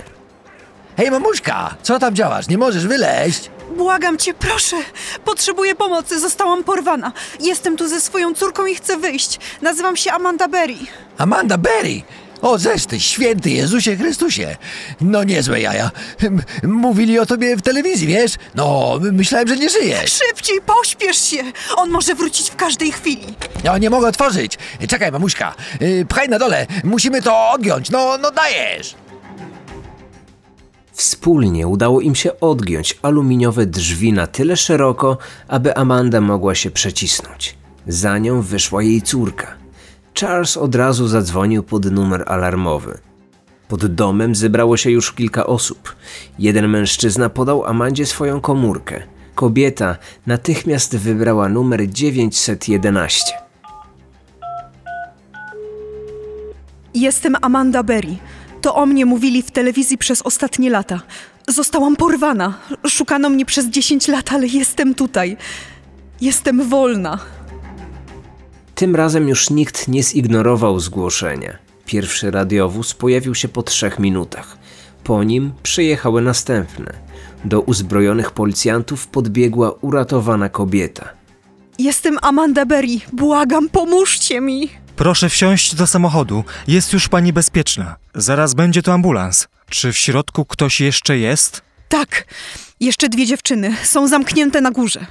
Hej, 0.98 1.12
mamuśka, 1.12 1.76
co 1.84 2.00
tam 2.00 2.16
działasz? 2.16 2.48
Nie 2.48 2.58
możesz 2.58 2.88
wyleźć? 2.88 3.52
Błagam 3.78 4.18
cię, 4.18 4.34
proszę! 4.34 4.76
Potrzebuję 5.26 5.76
pomocy, 5.76 6.20
zostałam 6.20 6.64
porwana. 6.64 7.12
Jestem 7.40 7.78
tu 7.78 7.88
ze 7.88 8.02
swoją 8.02 8.34
córką 8.34 8.66
i 8.66 8.76
chcę 8.76 8.98
wyjść. 8.98 9.40
Nazywam 9.62 9.96
się 9.98 10.12
Amanda 10.12 10.48
Berry. 10.48 10.76
Amanda 11.18 11.58
Berry! 11.58 12.02
O, 12.42 12.58
zeż 12.58 12.86
ty, 12.86 13.00
święty 13.00 13.50
Jezusie 13.50 13.96
Chrystusie! 13.98 14.56
No 15.02 15.24
niezłe 15.24 15.62
jaja. 15.62 15.92
M- 16.24 16.42
Mówili 16.64 17.20
o 17.20 17.26
tobie 17.26 17.56
w 17.58 17.62
telewizji, 17.62 18.08
wiesz? 18.08 18.32
No, 18.56 19.00
myślałem, 19.12 19.48
że 19.48 19.58
nie 19.58 19.70
żyjesz. 19.70 20.12
Szybciej, 20.28 20.62
pośpiesz 20.62 21.18
się! 21.30 21.44
On 21.76 21.90
może 21.90 22.16
wrócić 22.16 22.50
w 22.50 22.56
każdej 22.56 22.92
chwili. 22.92 23.36
No, 23.64 23.78
nie 23.78 23.90
mogę 23.90 24.08
otworzyć. 24.08 24.58
Czekaj, 24.90 25.12
mamuśka. 25.12 25.56
Y, 25.82 26.06
Pchaj 26.10 26.30
na 26.30 26.40
dole, 26.40 26.68
musimy 26.84 27.22
to 27.22 27.50
odgiąć. 27.52 27.90
No, 27.90 28.18
no 28.22 28.32
dajesz! 28.32 28.96
Wspólnie 31.04 31.68
udało 31.68 32.02
im 32.02 32.16
się 32.16 32.40
odgiąć 32.40 33.00
aluminiowe 33.02 33.66
drzwi 33.66 34.14
na 34.14 34.28
tyle 34.28 34.58
szeroko, 34.58 35.18
aby 35.48 35.78
Amanda 35.78 36.22
mogła 36.22 36.56
się 36.56 36.72
przecisnąć. 36.72 37.58
Za 37.88 38.18
nią 38.18 38.42
wyszła 38.42 38.84
jej 38.84 39.02
córka. 39.02 39.48
Charles 40.20 40.58
od 40.58 40.76
razu 40.76 41.08
zadzwonił 41.08 41.64
pod 41.64 41.92
numer 41.92 42.24
alarmowy. 42.28 42.98
Pod 43.68 43.86
domem 43.86 44.36
zebrało 44.36 44.78
się 44.78 44.92
już 44.92 45.12
kilka 45.14 45.46
osób. 45.46 45.96
Jeden 46.40 46.68
mężczyzna 46.68 47.30
podał 47.30 47.66
Amandzie 47.66 48.06
swoją 48.06 48.42
komórkę. 48.42 49.04
Kobieta 49.36 49.98
natychmiast 50.28 50.98
wybrała 50.98 51.50
numer 51.50 51.90
911. 51.92 53.34
Jestem 56.94 57.36
Amanda 57.42 57.84
Berry. 57.84 58.16
To 58.64 58.76
o 58.76 58.86
mnie 58.86 59.06
mówili 59.06 59.42
w 59.42 59.52
telewizji 59.52 59.98
przez 59.98 60.22
ostatnie 60.22 60.70
lata. 60.70 61.02
Zostałam 61.48 61.96
porwana. 61.96 62.54
Szukano 62.88 63.30
mnie 63.30 63.46
przez 63.46 63.66
10 63.66 64.08
lat, 64.08 64.32
ale 64.32 64.48
jestem 64.48 64.96
tutaj. 64.96 65.38
Jestem 66.22 66.70
wolna. 66.70 67.20
Tym 68.76 68.96
razem 68.96 69.28
już 69.30 69.50
nikt 69.50 69.88
nie 69.88 70.04
zignorował 70.04 70.80
zgłoszenia. 70.80 71.58
Pierwszy 71.86 72.32
radiowóz 72.32 72.94
pojawił 72.94 73.36
się 73.36 73.48
po 73.48 73.64
trzech 73.64 74.00
minutach. 74.00 74.58
Po 75.04 75.24
nim 75.24 75.52
przyjechały 75.64 76.22
następne. 76.22 76.94
Do 77.46 77.62
uzbrojonych 77.62 78.32
policjantów 78.32 79.08
podbiegła 79.08 79.72
uratowana 79.82 80.50
kobieta. 80.50 81.10
Jestem 81.80 82.18
Amanda 82.22 82.66
Berry. 82.66 83.00
Błagam, 83.14 83.70
pomóżcie 83.70 84.42
mi. 84.42 84.83
Proszę 84.96 85.30
wsiąść 85.30 85.76
do 85.76 85.88
samochodu. 85.88 86.44
Jest 86.68 86.94
już 86.94 87.10
pani 87.10 87.34
bezpieczna. 87.34 87.96
Zaraz 88.16 88.54
będzie 88.54 88.82
tu 88.82 88.92
ambulans. 88.92 89.48
Czy 89.70 89.94
w 89.94 89.98
środku 89.98 90.46
ktoś 90.46 90.82
jeszcze 90.82 91.18
jest? 91.18 91.62
Tak, 91.90 92.26
jeszcze 92.80 93.10
dwie 93.10 93.26
dziewczyny. 93.26 93.76
Są 93.84 94.08
zamknięte 94.08 94.62
na 94.62 94.72
górze. 94.72 95.06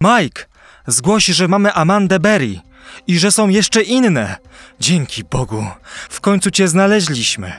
Mike, 0.00 0.44
zgłoś, 0.86 1.26
że 1.26 1.48
mamy 1.48 1.72
Amandę 1.72 2.20
Berry 2.20 2.60
i 3.06 3.18
że 3.18 3.32
są 3.32 3.48
jeszcze 3.48 3.82
inne. 3.82 4.36
Dzięki 4.80 5.24
Bogu. 5.24 5.66
W 6.10 6.20
końcu 6.20 6.50
cię 6.50 6.68
znaleźliśmy. 6.68 7.52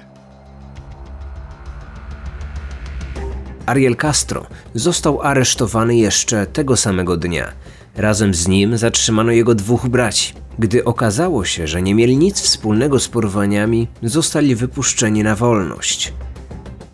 Ariel 3.66 3.96
Castro 3.96 4.46
został 4.74 5.22
aresztowany 5.22 5.96
jeszcze 5.96 6.46
tego 6.46 6.78
samego 6.78 7.18
dnia. 7.18 7.52
Razem 7.96 8.34
z 8.34 8.48
nim 8.48 8.78
zatrzymano 8.78 9.32
jego 9.32 9.56
dwóch 9.56 9.88
braci. 9.88 10.34
Gdy 10.60 10.86
okazało 10.86 11.46
się, 11.46 11.68
że 11.68 11.82
nie 11.82 11.96
mieli 11.96 12.18
nic 12.18 12.42
wspólnego 12.42 13.00
z 13.00 13.08
porwaniami, 13.08 13.88
zostali 14.04 14.56
wypuszczeni 14.56 15.24
na 15.24 15.36
wolność. 15.36 16.14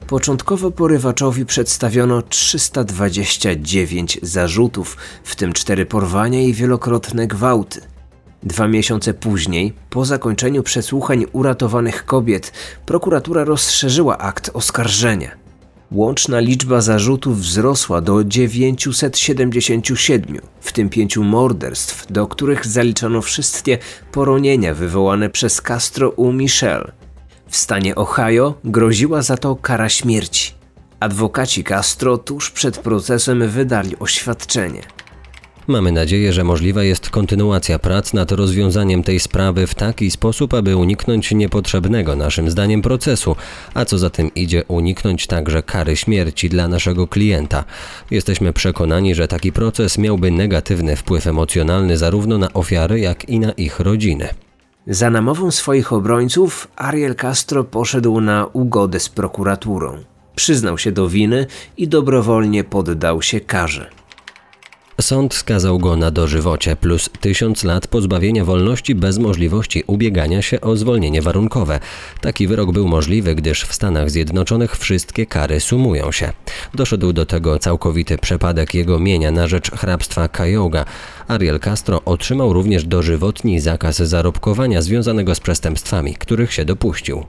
Początkowo 0.08 0.72
porywaczowi 0.72 1.46
przedstawiono 1.46 2.22
329 2.22 4.20
zarzutów, 4.22 4.98
w 5.24 5.36
tym 5.36 5.54
cztery 5.54 5.86
porwania 5.86 6.42
i 6.42 6.54
wielokrotne 6.54 7.28
gwałty. 7.28 7.82
Dwa 8.44 8.68
miesiące 8.68 9.14
później, 9.14 9.74
po 9.90 10.06
zakończeniu 10.06 10.64
przesłuchań 10.64 11.26
uratowanych 11.32 12.06
kobiet, 12.06 12.52
prokuratura 12.86 13.44
rozszerzyła 13.44 14.18
akt 14.18 14.52
oskarżenia. 14.54 15.47
Łączna 15.91 16.39
liczba 16.39 16.82
zarzutów 16.82 17.39
wzrosła 17.39 18.02
do 18.02 18.23
977, 18.23 20.39
w 20.60 20.73
tym 20.73 20.89
pięciu 20.89 21.23
morderstw, 21.23 22.12
do 22.12 22.28
których 22.28 22.65
zaliczono 22.65 23.21
wszystkie 23.21 23.78
poronienia 24.12 24.73
wywołane 24.73 25.30
przez 25.30 25.62
Castro 25.62 26.10
u 26.10 26.34
Michelle. 26.34 26.91
W 27.50 27.58
stanie 27.58 27.95
Ohio 27.95 28.54
groziła 28.63 29.21
za 29.21 29.38
to 29.38 29.56
kara 29.56 29.89
śmierci. 29.89 30.54
Adwokaci 31.00 31.63
Castro 31.63 32.17
tuż 32.17 32.52
przed 32.52 32.78
procesem 32.78 33.50
wydali 33.50 34.00
oświadczenie. 34.00 34.97
Mamy 35.68 35.92
nadzieję, 35.92 36.34
że 36.34 36.44
możliwa 36.44 36.84
jest 36.84 37.10
kontynuacja 37.10 37.80
prac 37.80 38.14
nad 38.14 38.32
rozwiązaniem 38.32 39.04
tej 39.04 39.20
sprawy 39.20 39.68
w 39.68 39.76
taki 39.76 40.12
sposób, 40.12 40.54
aby 40.54 40.76
uniknąć 40.76 41.32
niepotrzebnego 41.32 42.16
naszym 42.16 42.50
zdaniem 42.52 42.82
procesu, 42.82 43.36
a 43.74 43.86
co 43.86 43.98
za 43.98 44.10
tym 44.10 44.34
idzie 44.34 44.64
uniknąć 44.68 45.28
także 45.28 45.64
kary 45.64 45.98
śmierci 45.98 46.50
dla 46.50 46.68
naszego 46.68 47.08
klienta. 47.08 47.64
Jesteśmy 48.12 48.54
przekonani, 48.54 49.16
że 49.16 49.28
taki 49.28 49.52
proces 49.52 49.98
miałby 49.98 50.32
negatywny 50.32 50.96
wpływ 50.96 51.28
emocjonalny 51.28 51.98
zarówno 51.98 52.38
na 52.38 52.54
ofiary, 52.54 53.00
jak 53.00 53.30
i 53.30 53.40
na 53.40 53.52
ich 53.52 53.80
rodziny. 53.80 54.30
Za 54.88 55.10
namową 55.10 55.52
swoich 55.52 55.94
obrońców 55.94 56.68
Ariel 56.76 57.16
Castro 57.16 57.64
poszedł 57.64 58.22
na 58.22 58.46
ugodę 58.54 59.00
z 59.00 59.10
prokuraturą. 59.10 59.98
Przyznał 60.36 60.78
się 60.78 60.92
do 60.92 61.10
winy 61.10 61.48
i 61.78 61.88
dobrowolnie 61.88 62.64
poddał 62.64 63.22
się 63.22 63.40
karze. 63.42 63.90
Sąd 65.02 65.34
skazał 65.34 65.80
go 65.80 65.96
na 65.96 66.12
dożywocie 66.12 66.76
plus 66.76 67.10
tysiąc 67.22 67.64
lat 67.64 67.88
pozbawienia 67.88 68.46
wolności 68.46 68.96
bez 68.96 69.18
możliwości 69.18 69.84
ubiegania 69.88 70.42
się 70.42 70.62
o 70.62 70.76
zwolnienie 70.76 71.22
warunkowe. 71.22 71.80
Taki 72.22 72.48
wyrok 72.48 72.72
był 72.72 72.88
możliwy, 72.88 73.36
gdyż 73.36 73.64
w 73.64 73.74
Stanach 73.74 74.10
Zjednoczonych 74.10 74.78
wszystkie 74.78 75.26
kary 75.26 75.60
sumują 75.60 76.12
się. 76.12 76.32
Doszedł 76.74 77.14
do 77.14 77.26
tego 77.26 77.60
całkowity 77.60 78.18
przepadek 78.18 78.74
jego 78.74 79.00
mienia 79.00 79.32
na 79.32 79.48
rzecz 79.48 79.72
hrabstwa 79.72 80.28
Cayoga. 80.28 80.86
Ariel 81.28 81.60
Castro 81.60 82.02
otrzymał 82.06 82.54
również 82.54 82.86
dożywotni 82.86 83.60
zakaz 83.60 83.98
zarobkowania 83.98 84.82
związanego 84.82 85.36
z 85.36 85.40
przestępstwami, 85.40 86.16
których 86.16 86.54
się 86.54 86.66
dopuścił. 86.66 87.26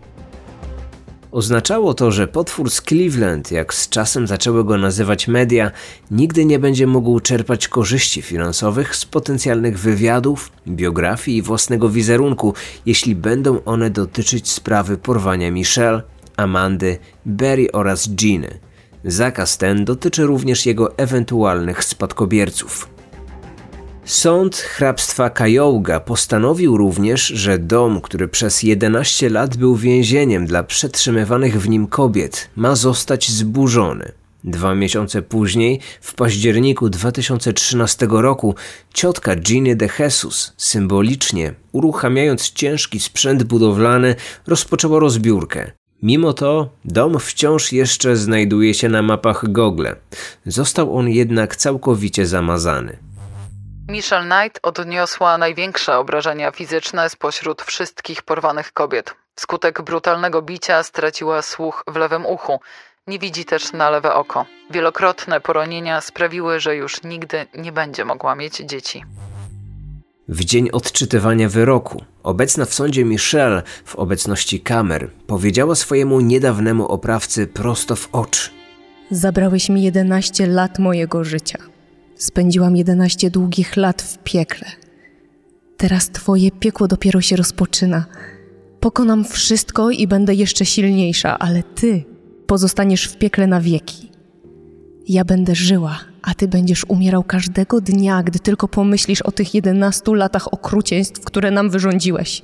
Oznaczało 1.32 1.94
to, 1.94 2.10
że 2.10 2.28
potwór 2.28 2.70
z 2.70 2.82
Cleveland, 2.82 3.50
jak 3.52 3.74
z 3.74 3.88
czasem 3.88 4.26
zaczęły 4.26 4.64
go 4.64 4.78
nazywać 4.78 5.28
media, 5.28 5.70
nigdy 6.10 6.44
nie 6.44 6.58
będzie 6.58 6.86
mógł 6.86 7.20
czerpać 7.20 7.68
korzyści 7.68 8.22
finansowych 8.22 8.96
z 8.96 9.04
potencjalnych 9.04 9.78
wywiadów, 9.78 10.52
biografii 10.68 11.36
i 11.36 11.42
własnego 11.42 11.88
wizerunku, 11.88 12.54
jeśli 12.86 13.14
będą 13.14 13.64
one 13.64 13.90
dotyczyć 13.90 14.48
sprawy 14.48 14.96
porwania 14.96 15.50
Michelle, 15.50 16.02
Amandy, 16.36 16.98
Barry 17.26 17.72
oraz 17.72 18.10
Giny. 18.10 18.58
Zakaz 19.04 19.58
ten 19.58 19.84
dotyczy 19.84 20.26
również 20.26 20.66
jego 20.66 20.98
ewentualnych 20.98 21.84
spadkobierców. 21.84 22.97
Sąd 24.08 24.56
hrabstwa 24.56 25.30
Kajouga 25.30 26.00
postanowił 26.00 26.76
również, 26.76 27.26
że 27.26 27.58
dom, 27.58 28.00
który 28.00 28.28
przez 28.28 28.62
11 28.62 29.30
lat 29.30 29.56
był 29.56 29.76
więzieniem 29.76 30.46
dla 30.46 30.62
przetrzymywanych 30.62 31.60
w 31.60 31.68
nim 31.68 31.86
kobiet, 31.86 32.50
ma 32.56 32.74
zostać 32.74 33.30
zburzony. 33.30 34.12
Dwa 34.44 34.74
miesiące 34.74 35.22
później, 35.22 35.80
w 36.00 36.14
październiku 36.14 36.88
2013 36.88 38.06
roku, 38.10 38.54
ciotka 38.94 39.36
Ginny 39.36 39.76
de 39.76 39.88
Jesus 39.98 40.52
symbolicznie, 40.56 41.54
uruchamiając 41.72 42.50
ciężki 42.50 43.00
sprzęt 43.00 43.42
budowlany, 43.42 44.14
rozpoczęła 44.46 44.98
rozbiórkę. 44.98 45.72
Mimo 46.02 46.32
to 46.32 46.70
dom 46.84 47.18
wciąż 47.18 47.72
jeszcze 47.72 48.16
znajduje 48.16 48.74
się 48.74 48.88
na 48.88 49.02
mapach 49.02 49.52
Google. 49.52 49.86
Został 50.46 50.96
on 50.96 51.08
jednak 51.08 51.56
całkowicie 51.56 52.26
zamazany. 52.26 53.07
Michelle 53.88 54.24
Knight 54.24 54.58
odniosła 54.62 55.38
największe 55.38 55.98
obrażenia 55.98 56.50
fizyczne 56.50 57.10
spośród 57.10 57.62
wszystkich 57.62 58.22
porwanych 58.22 58.72
kobiet. 58.72 59.14
Wskutek 59.34 59.82
brutalnego 59.82 60.42
bicia 60.42 60.82
straciła 60.82 61.42
słuch 61.42 61.84
w 61.86 61.96
lewym 61.96 62.26
uchu. 62.26 62.60
Nie 63.06 63.18
widzi 63.18 63.44
też 63.44 63.72
na 63.72 63.90
lewe 63.90 64.14
oko. 64.14 64.46
Wielokrotne 64.70 65.40
poronienia 65.40 66.00
sprawiły, 66.00 66.60
że 66.60 66.76
już 66.76 67.02
nigdy 67.02 67.46
nie 67.54 67.72
będzie 67.72 68.04
mogła 68.04 68.34
mieć 68.34 68.56
dzieci. 68.56 69.04
W 70.28 70.44
dzień 70.44 70.70
odczytywania 70.72 71.48
wyroku, 71.48 72.04
obecna 72.22 72.64
w 72.64 72.74
sądzie 72.74 73.04
Michelle 73.04 73.62
w 73.84 73.96
obecności 73.96 74.60
kamer 74.60 75.10
powiedziała 75.26 75.74
swojemu 75.74 76.20
niedawnemu 76.20 76.88
oprawcy 76.88 77.46
prosto 77.46 77.96
w 77.96 78.08
oczy. 78.12 78.50
Zabrałeś 79.10 79.68
mi 79.68 79.82
11 79.82 80.46
lat 80.46 80.78
mojego 80.78 81.24
życia. 81.24 81.58
Spędziłam 82.18 82.76
11 82.76 83.30
długich 83.30 83.76
lat 83.76 84.02
w 84.02 84.18
piekle. 84.18 84.66
Teraz 85.76 86.08
twoje 86.08 86.50
piekło 86.50 86.88
dopiero 86.88 87.20
się 87.20 87.36
rozpoczyna. 87.36 88.04
Pokonam 88.80 89.24
wszystko 89.24 89.90
i 89.90 90.06
będę 90.06 90.34
jeszcze 90.34 90.66
silniejsza, 90.66 91.38
ale 91.38 91.62
ty 91.62 92.04
pozostaniesz 92.46 93.04
w 93.04 93.18
piekle 93.18 93.46
na 93.46 93.60
wieki. 93.60 94.10
Ja 95.08 95.24
będę 95.24 95.54
żyła, 95.54 95.98
a 96.22 96.34
ty 96.34 96.48
będziesz 96.48 96.84
umierał 96.88 97.24
każdego 97.24 97.80
dnia, 97.80 98.22
gdy 98.22 98.38
tylko 98.38 98.68
pomyślisz 98.68 99.22
o 99.22 99.32
tych 99.32 99.54
11 99.54 100.14
latach 100.14 100.52
okrucieństw, 100.52 101.24
które 101.24 101.50
nam 101.50 101.70
wyrządziłeś. 101.70 102.42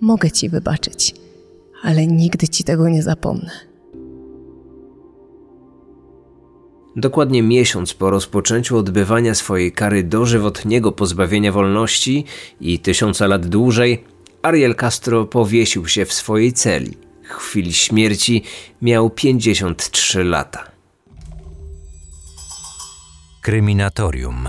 Mogę 0.00 0.30
ci 0.30 0.48
wybaczyć, 0.48 1.14
ale 1.82 2.06
nigdy 2.06 2.48
ci 2.48 2.64
tego 2.64 2.88
nie 2.88 3.02
zapomnę. 3.02 3.71
Dokładnie 6.96 7.42
miesiąc 7.42 7.94
po 7.94 8.10
rozpoczęciu 8.10 8.78
odbywania 8.78 9.34
swojej 9.34 9.72
kary 9.72 10.02
dożywotniego 10.02 10.92
pozbawienia 10.92 11.52
wolności 11.52 12.24
i 12.60 12.78
tysiąca 12.78 13.26
lat 13.26 13.46
dłużej, 13.46 14.04
Ariel 14.42 14.74
Castro 14.74 15.24
powiesił 15.24 15.88
się 15.88 16.04
w 16.04 16.12
swojej 16.12 16.52
celi. 16.52 16.96
W 17.22 17.34
chwili 17.34 17.72
śmierci 17.72 18.42
miał 18.82 19.10
53 19.10 20.24
lata. 20.24 20.70
Kryminatorium. 23.42 24.48